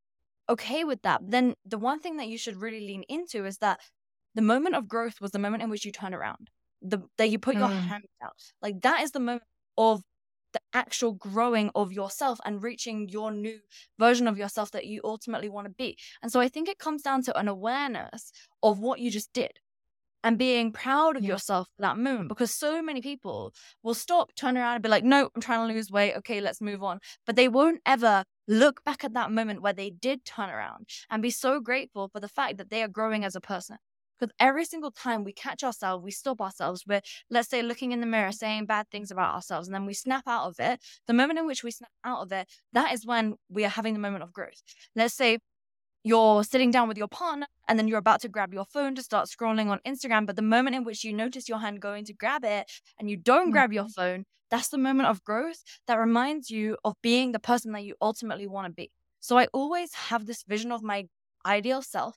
[0.49, 1.21] okay with that.
[1.25, 3.79] Then the one thing that you should really lean into is that
[4.33, 6.49] the moment of growth was the moment in which you turn around.
[6.81, 7.87] The that you put your Mm.
[7.87, 8.35] hand out.
[8.61, 9.43] Like that is the moment
[9.77, 10.01] of
[10.51, 13.59] the actual growing of yourself and reaching your new
[13.97, 15.97] version of yourself that you ultimately want to be.
[16.21, 19.59] And so I think it comes down to an awareness of what you just did
[20.25, 24.57] and being proud of yourself for that moment because so many people will stop, turn
[24.57, 26.15] around and be like, no, I'm trying to lose weight.
[26.15, 26.99] Okay, let's move on.
[27.27, 31.21] But they won't ever look back at that moment where they did turn around and
[31.21, 33.77] be so grateful for the fact that they are growing as a person.
[34.19, 36.85] Because every single time we catch ourselves, we stop ourselves.
[36.87, 39.93] We're, let's say, looking in the mirror, saying bad things about ourselves, and then we
[39.93, 40.79] snap out of it.
[41.05, 43.93] The moment in which we snap out of it, that is when we are having
[43.93, 44.63] the moment of growth.
[44.95, 45.39] Let's say
[46.05, 49.01] you're sitting down with your partner and then you're about to grab your phone to
[49.01, 50.27] start scrolling on Instagram.
[50.27, 53.17] But the moment in which you notice your hand going to grab it and you
[53.17, 53.51] don't mm.
[53.51, 57.71] grab your phone, that's the moment of growth that reminds you of being the person
[57.71, 58.91] that you ultimately want to be.
[59.19, 61.05] So I always have this vision of my
[61.43, 62.15] ideal self.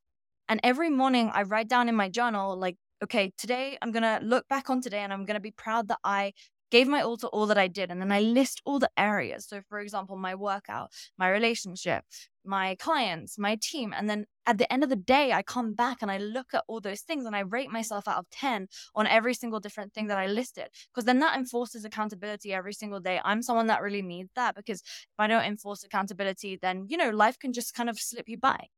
[0.51, 4.20] And every morning I write down in my journal, like, okay, today I'm going to
[4.22, 6.35] look back on today and I'm going to be proud that I
[6.71, 7.91] gave my all to all that I did.
[7.91, 9.47] And then I list all the areas.
[9.47, 12.05] So, for example, my workout, my relationship,
[12.45, 13.93] my clients, my team.
[13.97, 16.65] And then at the end of the day, I come back and I look at
[16.67, 20.07] all those things and I rate myself out of 10 on every single different thing
[20.07, 20.69] that I listed.
[20.93, 23.21] Because then that enforces accountability every single day.
[23.25, 27.11] I'm someone that really needs that because if I don't enforce accountability, then, you know,
[27.11, 28.69] life can just kind of slip you by.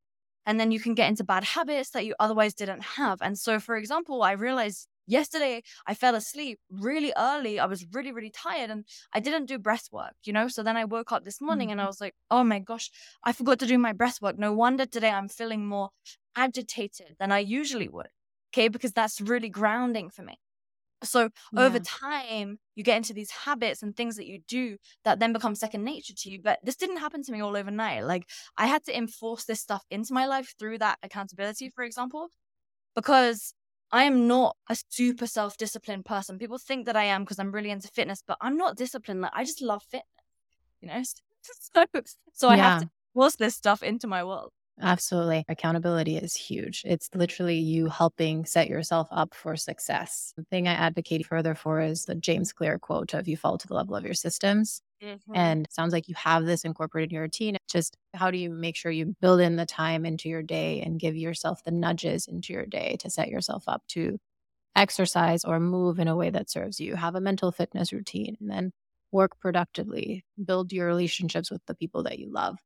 [0.47, 3.19] And then you can get into bad habits that you otherwise didn't have.
[3.21, 7.59] And so, for example, I realized yesterday I fell asleep really early.
[7.59, 10.49] I was really, really tired and I didn't do breath work, you know?
[10.49, 11.73] So then I woke up this morning mm-hmm.
[11.73, 11.89] and I mm-hmm.
[11.89, 12.91] was like, oh my gosh,
[13.25, 14.39] I forgot to do my breath work.
[14.39, 15.91] No wonder today I'm feeling more
[16.37, 18.09] agitated than I usually would.
[18.53, 18.69] Okay.
[18.69, 20.39] Because that's really grounding for me.
[21.03, 21.61] So yeah.
[21.61, 25.55] over time, you get into these habits and things that you do that then become
[25.55, 26.41] second nature to you.
[26.43, 28.05] But this didn't happen to me all overnight.
[28.05, 32.29] Like I had to enforce this stuff into my life through that accountability, for example,
[32.95, 33.55] because
[33.93, 36.39] I am not a super self disciplined person.
[36.39, 39.21] People think that I am because I'm really into fitness, but I'm not disciplined.
[39.21, 40.07] Like I just love fitness,
[40.81, 41.03] you know?
[41.73, 41.87] So,
[42.35, 44.53] so I have to force this stuff into my world.
[44.79, 45.45] Absolutely.
[45.49, 46.83] Accountability is huge.
[46.85, 50.35] It's literally you helping set yourself up for success.
[50.37, 53.67] The thing I advocate further for is the James Clear quote of you fall to
[53.67, 54.83] the level of your systems.
[55.03, 55.33] Mm-hmm.
[55.35, 57.57] And sounds like you have this incorporated in your routine.
[57.69, 61.01] Just how do you make sure you build in the time into your day and
[61.01, 64.19] give yourself the nudges into your day to set yourself up to
[64.77, 66.97] exercise or move in a way that serves you?
[66.97, 68.73] Have a mental fitness routine and then
[69.13, 72.59] work productively, build your relationships with the people that you love,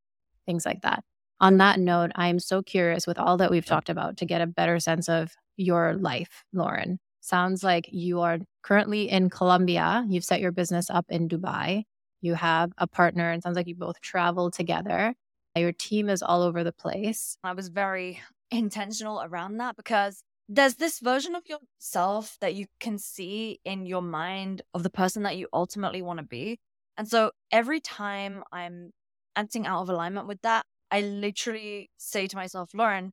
[0.47, 1.05] things like that.
[1.40, 4.40] On that note, I am so curious with all that we've talked about to get
[4.40, 6.99] a better sense of your life, Lauren.
[7.20, 10.05] Sounds like you are currently in Colombia.
[10.09, 11.85] You've set your business up in Dubai
[12.25, 15.15] you have a partner, and sounds like you both travel together.
[15.57, 17.37] Your team is all over the place.
[17.45, 22.99] I was very intentional around that because there's this version of yourself that you can
[22.99, 26.59] see in your mind of the person that you ultimately want to be.
[26.97, 28.91] And so every time I'm
[29.37, 33.13] acting out of alignment with that, I literally say to myself, Lauren,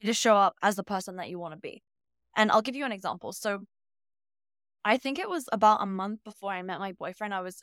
[0.00, 1.82] you just show up as the person that you want to be.
[2.36, 3.32] And I'll give you an example.
[3.32, 3.60] So
[4.84, 7.32] I think it was about a month before I met my boyfriend.
[7.32, 7.62] I was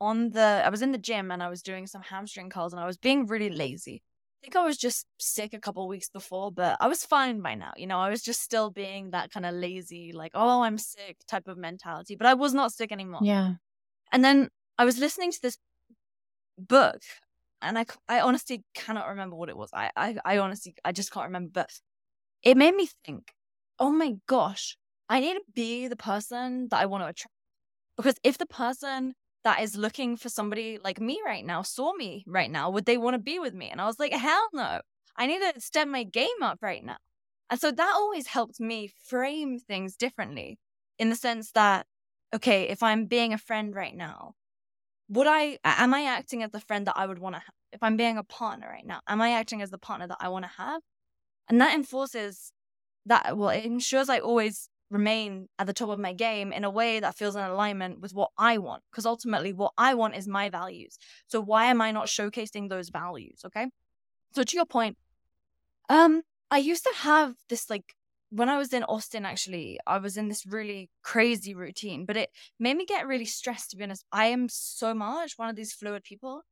[0.00, 2.80] on the I was in the gym and I was doing some hamstring curls and
[2.80, 4.02] I was being really lazy.
[4.42, 7.54] I think I was just sick a couple weeks before, but I was fine by
[7.54, 7.72] now.
[7.76, 11.16] You know, I was just still being that kind of lazy, like, oh, I'm sick
[11.26, 13.20] type of mentality, but I was not sick anymore.
[13.22, 13.54] Yeah.
[14.12, 15.56] And then I was listening to this
[16.58, 17.00] book
[17.62, 19.70] and I, I honestly cannot remember what it was.
[19.72, 21.70] I, I, I honestly, I just can't remember, but
[22.42, 23.32] it made me think,
[23.78, 24.76] oh my gosh,
[25.08, 27.32] I need to be the person that I want to attract.
[27.96, 32.24] Because if the person that is looking for somebody like me right now saw me
[32.26, 33.68] right now, would they want to be with me?
[33.70, 34.80] And I was like, hell no.
[35.16, 36.96] I need to step my game up right now.
[37.50, 40.58] And so that always helped me frame things differently
[40.98, 41.86] in the sense that,
[42.34, 44.32] okay, if I'm being a friend right now,
[45.08, 47.54] would I, am I acting as the friend that I would want to have?
[47.72, 50.28] If I'm being a partner right now, am I acting as the partner that I
[50.28, 50.80] want to have?
[51.48, 52.52] And that enforces
[53.06, 56.70] that, well, it ensures I always remain at the top of my game in a
[56.70, 58.82] way that feels in alignment with what I want.
[58.90, 60.96] Because ultimately, what I want is my values.
[61.26, 63.42] So why am I not showcasing those values?
[63.44, 63.66] Okay.
[64.34, 64.96] So to your point,
[65.88, 67.94] um, I used to have this like
[68.30, 72.30] when I was in Austin, actually, I was in this really crazy routine, but it
[72.58, 74.04] made me get really stressed, to be honest.
[74.10, 76.42] I am so much one of these fluid people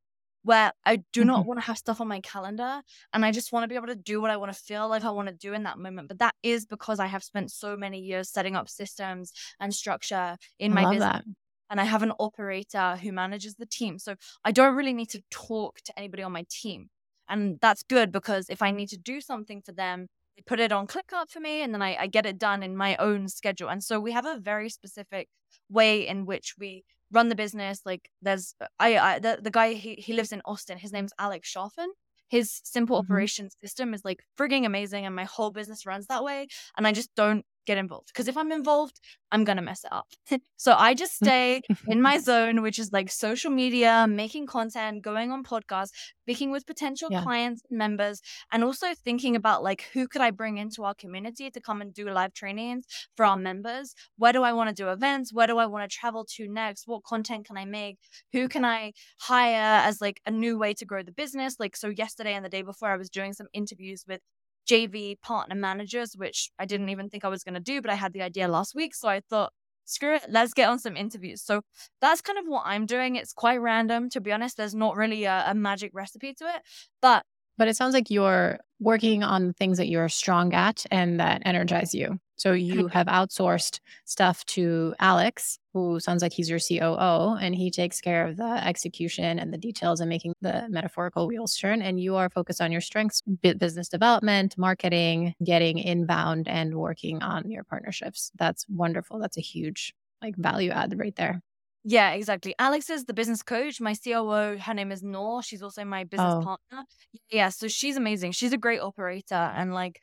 [0.43, 1.27] where I do mm-hmm.
[1.27, 2.81] not want to have stuff on my calendar
[3.13, 5.03] and I just want to be able to do what I want to feel like
[5.03, 6.09] I want to do in that moment.
[6.09, 10.37] But that is because I have spent so many years setting up systems and structure
[10.59, 11.13] in I my business.
[11.13, 11.25] That.
[11.69, 13.97] And I have an operator who manages the team.
[13.97, 16.89] So I don't really need to talk to anybody on my team.
[17.29, 20.71] And that's good because if I need to do something for them, they put it
[20.71, 23.69] on ClickUp for me and then I, I get it done in my own schedule.
[23.69, 25.29] And so we have a very specific
[25.69, 27.81] way in which we run the business.
[27.85, 30.77] Like there's I, I the, the guy he, he lives in Austin.
[30.77, 31.87] His name's Alex Schaffen.
[32.29, 33.11] His simple mm-hmm.
[33.11, 36.47] operations system is like frigging amazing and my whole business runs that way.
[36.77, 38.99] And I just don't get involved because if I'm involved,
[39.31, 40.07] I'm going to mess it up.
[40.57, 45.31] so I just stay in my zone, which is like social media, making content, going
[45.31, 47.23] on podcasts, speaking with potential yeah.
[47.23, 48.21] clients members,
[48.51, 51.93] and also thinking about like who could I bring into our community to come and
[51.93, 53.93] do live trainings for our members?
[54.17, 55.33] Where do I want to do events?
[55.33, 56.87] Where do I want to travel to next?
[56.87, 57.97] What content can I make?
[58.33, 61.55] Who can I hire as like a new way to grow the business?
[61.59, 64.21] Like, so yesterday and the day before, I was doing some interviews with
[64.69, 67.95] JV partner managers, which I didn't even think I was going to do, but I
[67.95, 68.95] had the idea last week.
[68.95, 69.51] So I thought,
[69.85, 71.41] screw it, let's get on some interviews.
[71.41, 71.61] So
[72.01, 73.15] that's kind of what I'm doing.
[73.15, 74.57] It's quite random, to be honest.
[74.57, 76.61] There's not really a, a magic recipe to it,
[77.01, 77.23] but.
[77.55, 81.93] But it sounds like you're working on things that you're strong at and that energize
[81.93, 82.17] you.
[82.43, 87.71] So you have outsourced stuff to Alex, who sounds like he's your COO, and he
[87.71, 91.81] takes care of the execution and the details and making the metaphorical wheels turn.
[91.81, 97.49] And you are focused on your strengths, business development, marketing, getting inbound, and working on
[97.49, 98.29] your partnerships.
[98.37, 99.19] That's wonderful.
[99.19, 101.41] That's a huge like value add right there.
[101.85, 102.55] Yeah, exactly.
[102.59, 103.79] Alex is the business coach.
[103.79, 105.41] My COO, her name is Noor.
[105.43, 106.41] She's also my business Oh.
[106.43, 106.83] partner.
[107.31, 108.33] Yeah, so she's amazing.
[108.33, 110.01] She's a great operator and like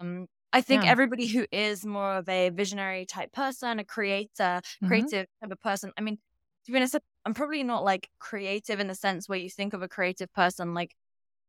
[0.00, 0.88] um I think Yeah.
[0.88, 5.12] everybody who is more of a visionary type person, a creator, Mhm.
[5.12, 5.92] creative type of person.
[5.96, 6.18] I mean,
[6.66, 9.82] to be honest, I'm probably not like creative in the sense where you think of
[9.82, 10.94] a creative person like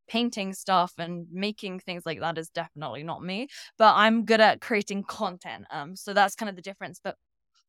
[0.07, 3.47] painting stuff and making things like that is definitely not me.
[3.77, 5.65] But I'm good at creating content.
[5.71, 6.99] Um, so that's kind of the difference.
[7.03, 7.17] But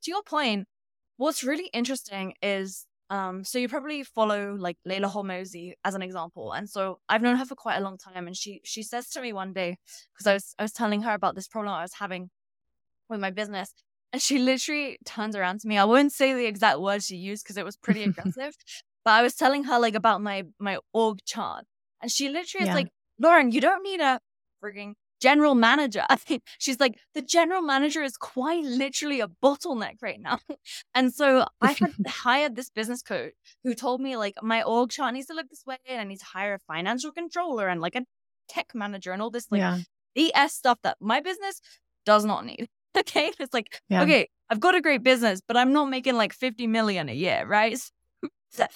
[0.05, 0.69] to your point,
[1.17, 6.53] what's really interesting is um so you probably follow like Leila Hormozi as an example
[6.53, 9.21] and so I've known her for quite a long time and she she says to
[9.21, 9.77] me one day
[10.15, 12.31] because I was I was telling her about this problem I was having
[13.09, 13.75] with my business
[14.13, 17.45] and she literally turns around to me I won't say the exact words she used
[17.45, 18.55] because it was pretty aggressive
[19.05, 21.67] but I was telling her like about my my org chart
[22.01, 22.71] and she literally Yeah.
[22.71, 22.89] is like
[23.19, 24.21] Lauren you don't need a
[24.63, 24.95] frigging
[25.29, 30.21] general manager I think she's like the general manager is quite literally a bottleneck right
[30.29, 30.39] now
[30.95, 31.93] and so I had
[32.25, 35.65] hired this business coach who told me like my org chart needs to look this
[35.67, 38.05] way and I need to hire a financial controller and like a
[38.49, 39.79] tech manager and all this like yeah.
[40.17, 41.61] BS stuff that my business
[42.05, 42.69] does not need.
[42.97, 43.33] Okay.
[43.41, 44.03] It's like, Yeah.
[44.03, 47.45] okay, I've got a great business, but I'm not making like 50 million a year,
[47.47, 47.79] right?
[48.51, 48.67] So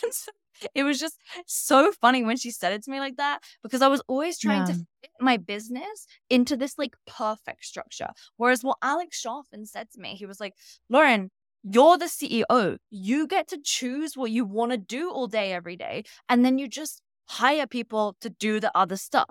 [0.74, 3.88] it was just so funny when she said it to me like that because I
[3.88, 8.08] was always trying to fit my business into this like perfect structure.
[8.36, 10.54] Whereas what Alex Schaffen said to me, he was like,
[10.88, 11.30] Lauren,
[11.62, 12.78] you're the CEO.
[12.90, 16.04] You get to choose what you want to do all day, every day.
[16.28, 19.28] And then you just hire people to do the other stuff.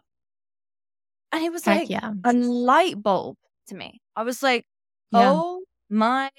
[1.31, 2.13] And it was Heck like yeah.
[2.23, 4.01] a light bulb to me.
[4.15, 4.65] I was like,
[5.11, 5.31] Yeah.
[5.33, 6.31] oh my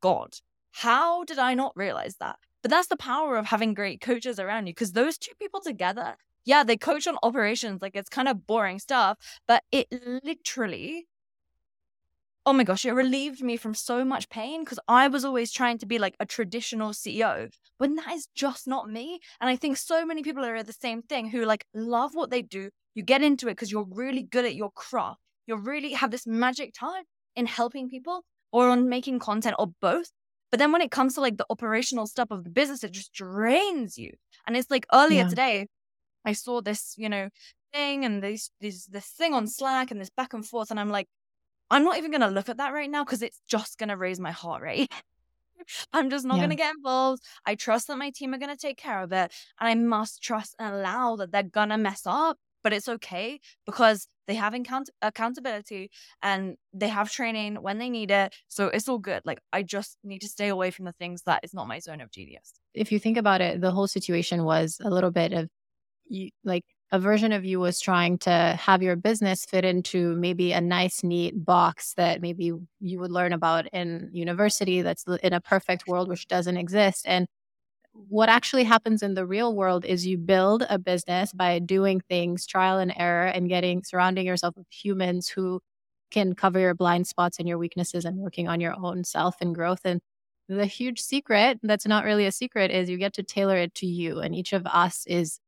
[0.00, 0.34] God,
[0.72, 2.36] how did I not realize that?
[2.66, 6.16] But that's the power of having great coaches around you because those two people together,
[6.44, 7.80] yeah, they coach on operations.
[7.80, 9.86] Like it's kind of boring stuff, but it
[10.24, 11.06] literally,
[12.44, 15.78] oh my gosh, it relieved me from so much pain because I was always trying
[15.78, 19.20] to be like a traditional CEO when that is just not me.
[19.40, 22.42] And I think so many people are the same thing who like love what they
[22.42, 22.70] do.
[22.96, 25.20] You get into it because you're really good at your craft.
[25.46, 27.04] You really have this magic touch
[27.36, 30.10] in helping people or on making content or both.
[30.50, 33.12] But then when it comes to like the operational stuff of the business, it just
[33.12, 34.12] drains you.
[34.46, 35.28] And it's like earlier Yeah.
[35.28, 35.66] today,
[36.26, 37.30] I saw this, you know,
[37.72, 40.90] thing and this this this thing on Slack and this back and forth, and I'm
[40.90, 41.08] like,
[41.70, 44.32] I'm not even gonna look at that right now because it's just gonna raise my
[44.32, 44.90] heart rate.
[45.92, 46.42] I'm just not Yeah.
[46.42, 47.22] gonna get involved.
[47.44, 50.54] I trust that my team are gonna take care of it, and I must trust
[50.58, 55.90] and allow that they're gonna mess up, but it's okay because they have account- accountability
[56.22, 59.22] and they have training when they need it, so it's all good.
[59.24, 62.00] Like I just need to stay away from the things that is not my zone
[62.00, 62.54] of genius.
[62.74, 65.48] if you think about it, the whole situation was a little bit of
[66.08, 70.52] you, like a version of you was trying to have your business fit into maybe
[70.52, 75.40] a nice, neat box that maybe you would learn about in university that's in a
[75.40, 77.04] perfect world, which doesn't exist.
[77.08, 77.26] And
[78.08, 82.46] what actually happens in the real world is you build a business by doing things
[82.46, 85.60] trial and error and getting surrounding yourself with humans who
[86.10, 89.54] can cover your blind spots and your weaknesses and working on your own self and
[89.54, 90.00] growth and
[90.48, 93.86] the huge secret that's not really a secret is you get to tailor it to
[93.86, 95.40] you and each of us is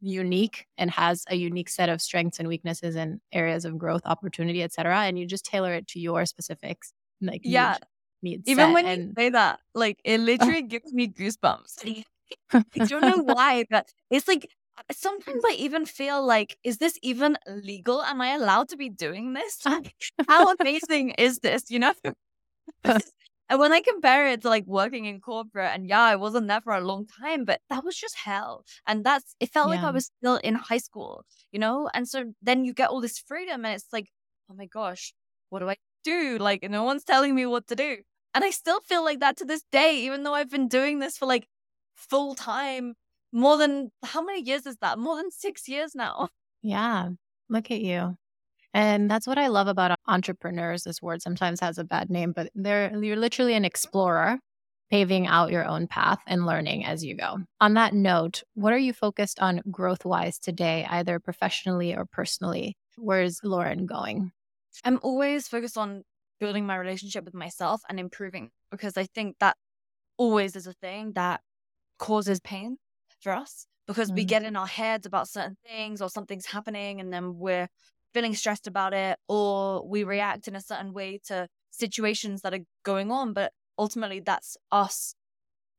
[0.00, 4.62] unique and has a unique set of strengths and weaknesses and areas of growth opportunity
[4.62, 6.92] etc and you just tailor it to your specifics
[7.22, 7.76] like Yeah.
[8.22, 12.04] Need, needs Even when you say that, like it literally gives me goosebumps.
[12.52, 14.48] I don't know why, but it's like
[14.90, 18.02] sometimes I even feel like, is this even legal?
[18.02, 19.58] Am I allowed to be doing this?
[20.28, 21.70] How amazing is this?
[21.70, 21.94] You know?
[22.84, 23.02] and
[23.48, 26.72] when I compare it to like working in corporate, and yeah, I wasn't there for
[26.72, 28.64] a long time, but that was just hell.
[28.86, 31.90] And that's it felt like I was still in high school, you know?
[31.92, 34.08] And so then you get all this freedom, and it's like,
[34.50, 35.12] oh my gosh,
[35.50, 36.38] what do I do?
[36.38, 37.98] Like, no one's telling me what to do.
[38.34, 41.18] And I still feel like that to this day, even though I've been doing this
[41.18, 41.46] for like
[41.94, 42.94] full time
[43.32, 44.98] more than how many years is that?
[44.98, 46.28] More than six years now.
[46.64, 47.08] Yeah,
[47.48, 48.16] look at you.
[48.72, 50.84] And that's what I love about entrepreneurs.
[50.84, 54.38] This word sometimes has a bad name, but they're you're literally an explorer,
[54.88, 57.38] paving out your own path and learning as you go.
[57.60, 62.76] On that note, what are you focused on growth wise today, either professionally or personally?
[62.96, 64.30] Where's Lauren going?
[64.84, 66.04] I'm always focused on
[66.42, 69.56] building my relationship with myself and improving because I think that
[70.16, 71.40] always is a thing that
[72.00, 72.78] causes pain
[73.20, 74.28] for us because we Mm.
[74.28, 77.68] get in our heads about certain things or something's happening and then we're
[78.12, 82.66] feeling stressed about it or we react in a certain way to situations that are
[82.82, 85.14] going on but ultimately that's us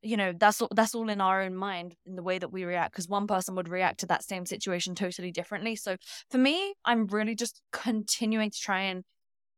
[0.02, 2.94] you know that's that's all in our own mind in the way that we react
[2.94, 5.98] because one person would react to that same situation totally differently so
[6.32, 9.04] for me i'm really just continuing to try and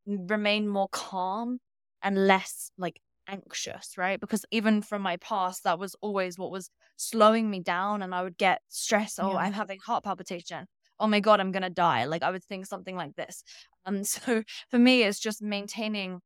[0.05, 1.59] remain more calm
[2.01, 4.19] and less like anxious right?
[4.19, 8.23] Because even from my past that was always what was slowing me down and i
[8.23, 9.37] would get stressed oh yeah.
[9.37, 10.65] i'm having heart palpitation.
[10.99, 12.05] Oh my god i'm gonna die.
[12.05, 13.43] Like i would think something like this.
[13.85, 16.21] Um so for me it's just maintaining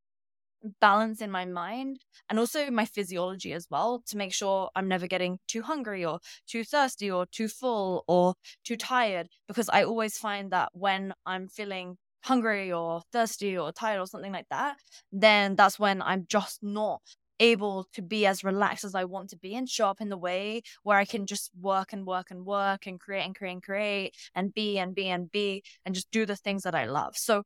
[0.81, 1.99] balance in my mind
[2.29, 6.19] and also my physiology as well to make sure I'm never getting too hungry or
[6.47, 11.47] too thirsty or too full or too tired because I always find that when I'm
[11.47, 14.77] feeling hungry or thirsty or tired or something like that
[15.11, 17.01] then that's when I'm just not
[17.39, 20.17] able to be as relaxed as I want to be and show up in the
[20.17, 23.63] way where I can just work and work and work and create and create and
[23.63, 27.15] create and be and be and be and just do the things that I love.
[27.15, 27.43] So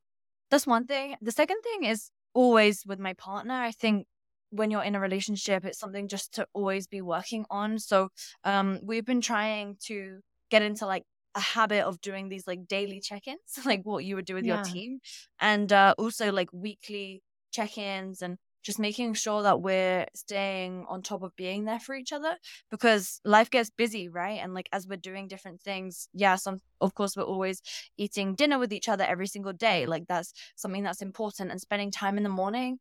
[0.50, 1.16] that's one thing.
[1.22, 3.54] The second thing is always with my partner.
[3.54, 4.06] I think
[4.50, 7.78] when you're in a relationship, it's something just to always be working on.
[7.78, 8.08] So
[8.44, 10.20] um, we've been trying to
[10.50, 11.04] get into like
[11.34, 14.56] a habit of doing these like daily check-ins, like what you would do with yeah.
[14.56, 15.00] your team,
[15.40, 17.22] and uh, also like weekly
[17.52, 22.12] check-ins and just making sure that we're staying on top of being there for each
[22.12, 22.36] other
[22.70, 24.40] because life gets busy, right?
[24.42, 27.60] And like as we're doing different things, yeah, some of course we're always
[27.98, 29.84] eating dinner with each other every single day.
[29.86, 32.78] Like that's something that's important and spending time in the morning.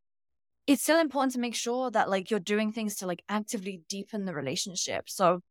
[0.66, 4.24] It's still important to make sure that like you're doing things to like actively deepen
[4.24, 5.10] the relationship.
[5.10, 5.42] So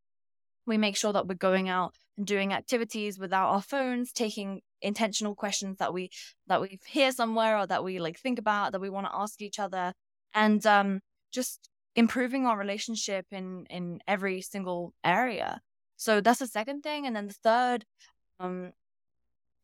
[0.66, 5.34] we make sure that we're going out and doing activities without our phones, taking intentional
[5.34, 6.10] questions that we
[6.46, 9.40] that we hear somewhere or that we like think about that we want to ask
[9.40, 9.92] each other
[10.34, 11.00] and um,
[11.32, 15.60] just improving our relationship in in every single area.
[15.96, 17.84] So that's the second thing, and then the third,
[18.40, 18.72] um,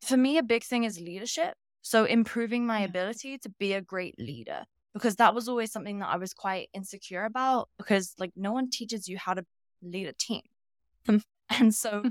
[0.01, 1.55] for me, a big thing is leadership.
[1.81, 6.09] So improving my ability to be a great leader because that was always something that
[6.09, 9.45] I was quite insecure about because like no one teaches you how to
[9.81, 10.41] lead a team.
[11.49, 12.03] and so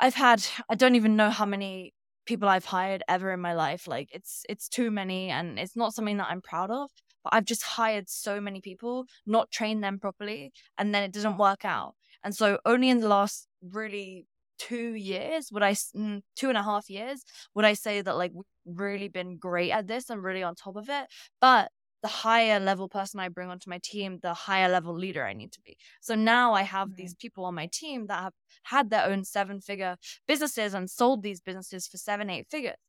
[0.00, 1.94] I've had I don't even know how many
[2.26, 3.86] people I've hired ever in my life.
[3.88, 6.90] Like it's it's too many and it's not something that I'm proud of.
[7.24, 11.38] But I've just hired so many people, not trained them properly, and then it doesn't
[11.38, 11.94] work out.
[12.24, 14.26] And so only in the last really
[14.58, 18.32] two years would I mm, two and a half years would I say that like
[18.34, 21.06] we've really been great at this and really on top of it.
[21.40, 21.70] But
[22.02, 25.52] the higher level person I bring onto my team, the higher level leader I need
[25.52, 25.76] to be.
[26.00, 28.32] So now I have these people on my team that have
[28.64, 29.96] had their own seven figure
[30.26, 32.76] businesses and sold these businesses for seven, eight figures.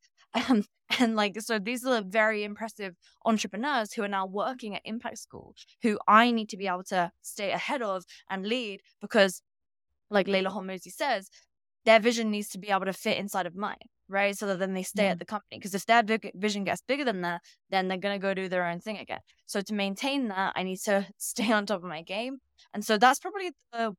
[0.47, 0.63] Um,
[0.99, 2.93] and like, so these are very impressive
[3.25, 7.11] entrepreneurs who are now working at Impact School, who I need to be able to
[7.23, 9.41] stay ahead of and lead because,
[10.11, 11.31] like Leila Hormozi says,
[11.85, 13.77] their vision needs to be able to fit inside of mine,
[14.09, 14.37] right?
[14.37, 15.11] So that then they stay yeah.
[15.11, 15.57] at the company.
[15.57, 18.49] Because if their big vision gets bigger than that, then they're going to go do
[18.49, 19.19] their own thing again.
[19.45, 22.39] So to maintain that, I need to stay on top of my game.
[22.73, 23.95] And so that's probably the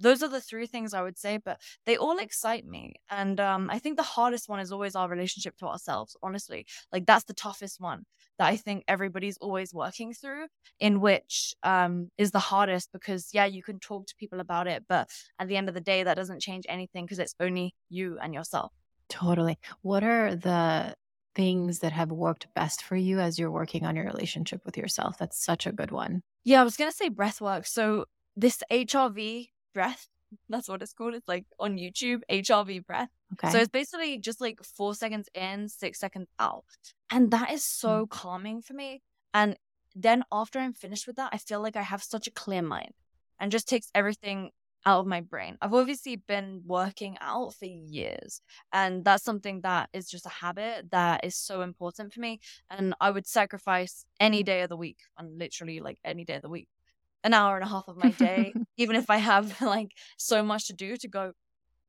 [0.00, 2.94] those are the three things I would say, but they all excite me.
[3.10, 6.66] And um, I think the hardest one is always our relationship to ourselves, honestly.
[6.90, 8.04] Like that's the toughest one
[8.38, 10.46] that I think everybody's always working through,
[10.80, 14.84] in which um, is the hardest because, yeah, you can talk to people about it,
[14.88, 15.08] but
[15.38, 18.32] at the end of the day, that doesn't change anything because it's only you and
[18.32, 18.72] yourself.
[19.10, 19.58] Totally.
[19.82, 20.94] What are the
[21.34, 25.18] things that have worked best for you as you're working on your relationship with yourself?
[25.18, 26.22] That's such a good one.
[26.44, 27.66] Yeah, I was going to say breath work.
[27.66, 28.06] So
[28.36, 30.08] this HRV breath.
[30.48, 31.14] That's what it's called.
[31.14, 33.08] It's like on YouTube, HRV breath.
[33.32, 33.50] Okay.
[33.50, 36.64] So it's basically just like four seconds in, six seconds out.
[37.10, 38.10] And that is so mm.
[38.10, 39.02] calming for me.
[39.34, 39.56] And
[39.96, 42.92] then after I'm finished with that, I feel like I have such a clear mind
[43.40, 44.50] and just takes everything
[44.86, 45.56] out of my brain.
[45.60, 48.40] I've obviously been working out for years,
[48.72, 52.40] and that's something that is just a habit that is so important for me.
[52.70, 56.42] And I would sacrifice any day of the week, and literally like any day of
[56.42, 56.68] the week,
[57.24, 60.66] an hour and a half of my day, even if I have like so much
[60.68, 61.32] to do to go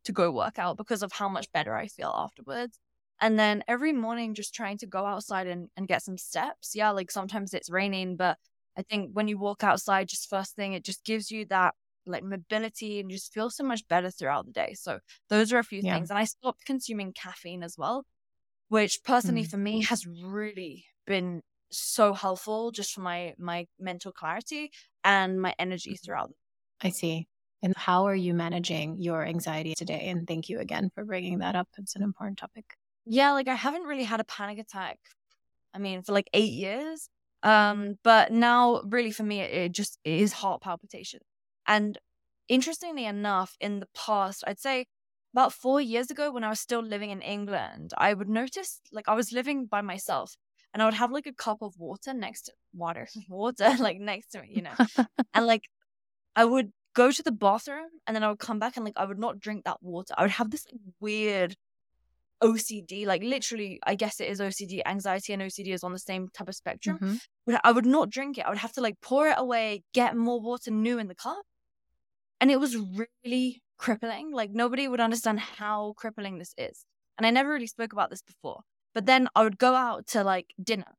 [0.05, 2.79] to go work out because of how much better I feel afterwards.
[3.19, 6.71] And then every morning just trying to go outside and, and get some steps.
[6.73, 8.37] Yeah, like sometimes it's raining, but
[8.75, 11.75] I think when you walk outside just first thing, it just gives you that
[12.06, 14.74] like mobility and just feel so much better throughout the day.
[14.74, 14.99] So
[15.30, 15.93] those are a few yeah.
[15.93, 16.10] things.
[16.10, 18.06] And I stopped consuming caffeine as well,
[18.70, 19.49] which personally mm.
[19.49, 24.72] for me has really been so helpful just for my my mental clarity
[25.04, 26.06] and my energy mm-hmm.
[26.06, 26.32] throughout.
[26.82, 27.28] I see.
[27.64, 30.08] And how are you managing your anxiety today?
[30.08, 31.68] And thank you again for bringing that up.
[31.78, 32.66] It's an important topic.
[33.06, 34.97] Yeah, like I haven't really had a panic attack.
[35.74, 37.08] I mean, for like eight years.
[37.43, 41.20] Um, but now, really, for me, it, it just is heart palpitation.
[41.68, 41.97] And
[42.47, 44.88] interestingly enough, in the past, I'd say
[45.34, 49.07] about four years ago when I was still living in England, I would notice like
[49.07, 50.36] I was living by myself
[50.74, 54.28] and I would have like a cup of water next to water, water like next
[54.34, 54.76] to me, you know,
[55.34, 55.70] and like
[56.36, 59.05] I would go to the bathroom and then I would come back and like I
[59.05, 60.14] would not drink that water.
[60.18, 61.55] I would have this like, weird
[62.41, 64.86] OCD, like literally, I guess it is OCD.
[64.86, 66.99] Anxiety and OCD is on the same type of spectrum.
[67.01, 67.22] Mhm.
[67.45, 68.45] But I would not drink it.
[68.45, 71.43] I would have to like pour it away, get more water new in the cup.
[72.41, 74.31] And it was really crippling.
[74.33, 76.83] Like nobody would understand how crippling this is.
[77.17, 78.61] And I never really spoke about this before.
[78.93, 80.97] But then I would go out to like dinner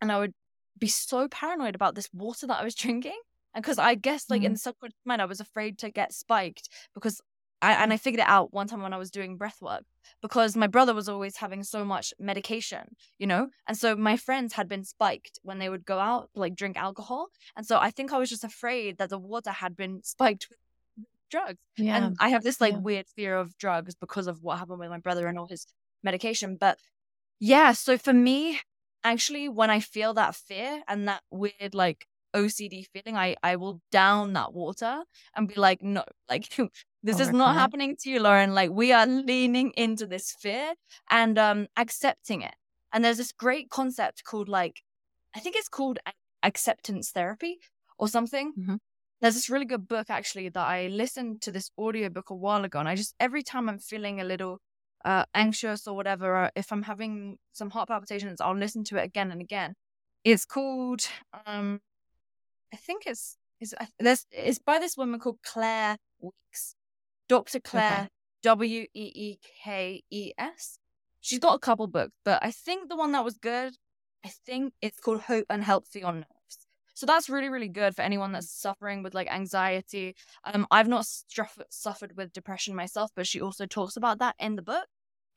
[0.00, 0.34] and I would
[0.78, 3.18] be so paranoid about this water that I was drinking.
[3.54, 4.54] And because I guess like in mm.
[4.56, 7.20] the subconscious mind, I was afraid to get spiked because
[7.62, 9.84] I, and I figured it out one time when I was doing breath work
[10.20, 13.48] because my brother was always having so much medication, you know?
[13.68, 17.28] And so my friends had been spiked when they would go out, like drink alcohol.
[17.56, 20.58] And so I think I was just afraid that the water had been spiked with
[21.30, 21.58] drugs.
[21.76, 21.96] Yeah.
[21.96, 22.80] And I have this like yeah.
[22.80, 25.66] weird fear of drugs because of what happened with my brother and all his
[26.02, 26.56] medication.
[26.58, 26.78] But
[27.38, 28.60] yeah, so for me,
[29.04, 33.80] actually, when I feel that fear and that weird like OCD feeling, I I will
[33.92, 35.04] down that water
[35.36, 36.48] and be like, no, like
[37.02, 38.54] this is not happening to you, Lauren.
[38.54, 40.74] Like we are leaning into this fear
[41.10, 42.54] and um accepting it.
[42.92, 44.82] And there's this great concept called like,
[45.34, 45.98] I think it's called
[46.42, 47.58] acceptance therapy
[47.98, 48.52] or something.
[48.58, 48.78] Mhm.
[49.20, 52.80] There's this really good book actually that I listened to this audiobook a while ago,
[52.80, 54.58] and I just every time I'm feeling a little
[55.04, 59.04] uh, anxious or whatever, or if I'm having some heart palpitations, I'll listen to it
[59.04, 59.74] again and again.
[60.24, 61.02] It's called,
[61.46, 61.80] um,
[62.72, 66.74] I think it's is there's it's by this woman called Claire Weekes,
[67.32, 67.60] Dr.
[67.60, 68.10] Claire
[68.42, 70.78] W E E K E S.
[71.22, 73.72] She's got a couple books, but I think the one that was good,
[74.22, 76.26] I think it's called Hope and Help for Your Nerves.
[76.92, 80.14] So that's really, really good for anyone that's suffering with like anxiety.
[80.44, 84.56] Um, I've not struff- suffered with depression myself, but she also talks about that in
[84.56, 84.84] the book.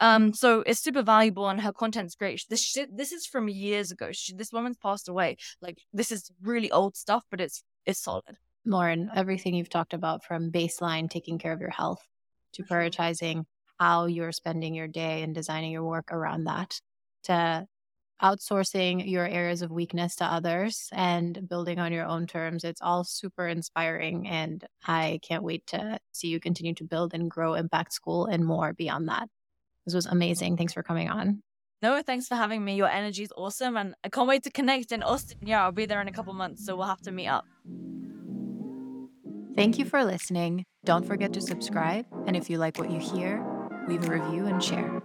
[0.01, 2.43] Um, so it's super valuable and her content's great.
[2.49, 4.09] This shit, this is from years ago.
[4.11, 5.37] She, this woman's passed away.
[5.61, 8.35] Like this is really old stuff, but it's it's solid.
[8.65, 12.05] Lauren, everything you've talked about from baseline, taking care of your health,
[12.53, 13.45] to prioritizing
[13.79, 16.79] how you're spending your day and designing your work around that,
[17.23, 17.67] to
[18.23, 22.63] outsourcing your areas of weakness to others and building on your own terms.
[22.63, 24.27] It's all super inspiring.
[24.27, 28.45] And I can't wait to see you continue to build and grow Impact School and
[28.45, 29.27] more beyond that.
[29.85, 30.57] This was amazing.
[30.57, 31.43] Thanks for coming on.
[31.81, 32.77] No, thanks for having me.
[32.77, 35.37] Your energy is awesome, and I can't wait to connect in Austin.
[35.41, 37.45] Yeah, I'll be there in a couple months, so we'll have to meet up.
[39.55, 40.65] Thank you for listening.
[40.83, 42.05] Don't forget to subscribe.
[42.27, 43.41] And if you like what you hear,
[43.87, 45.01] leave a review and share.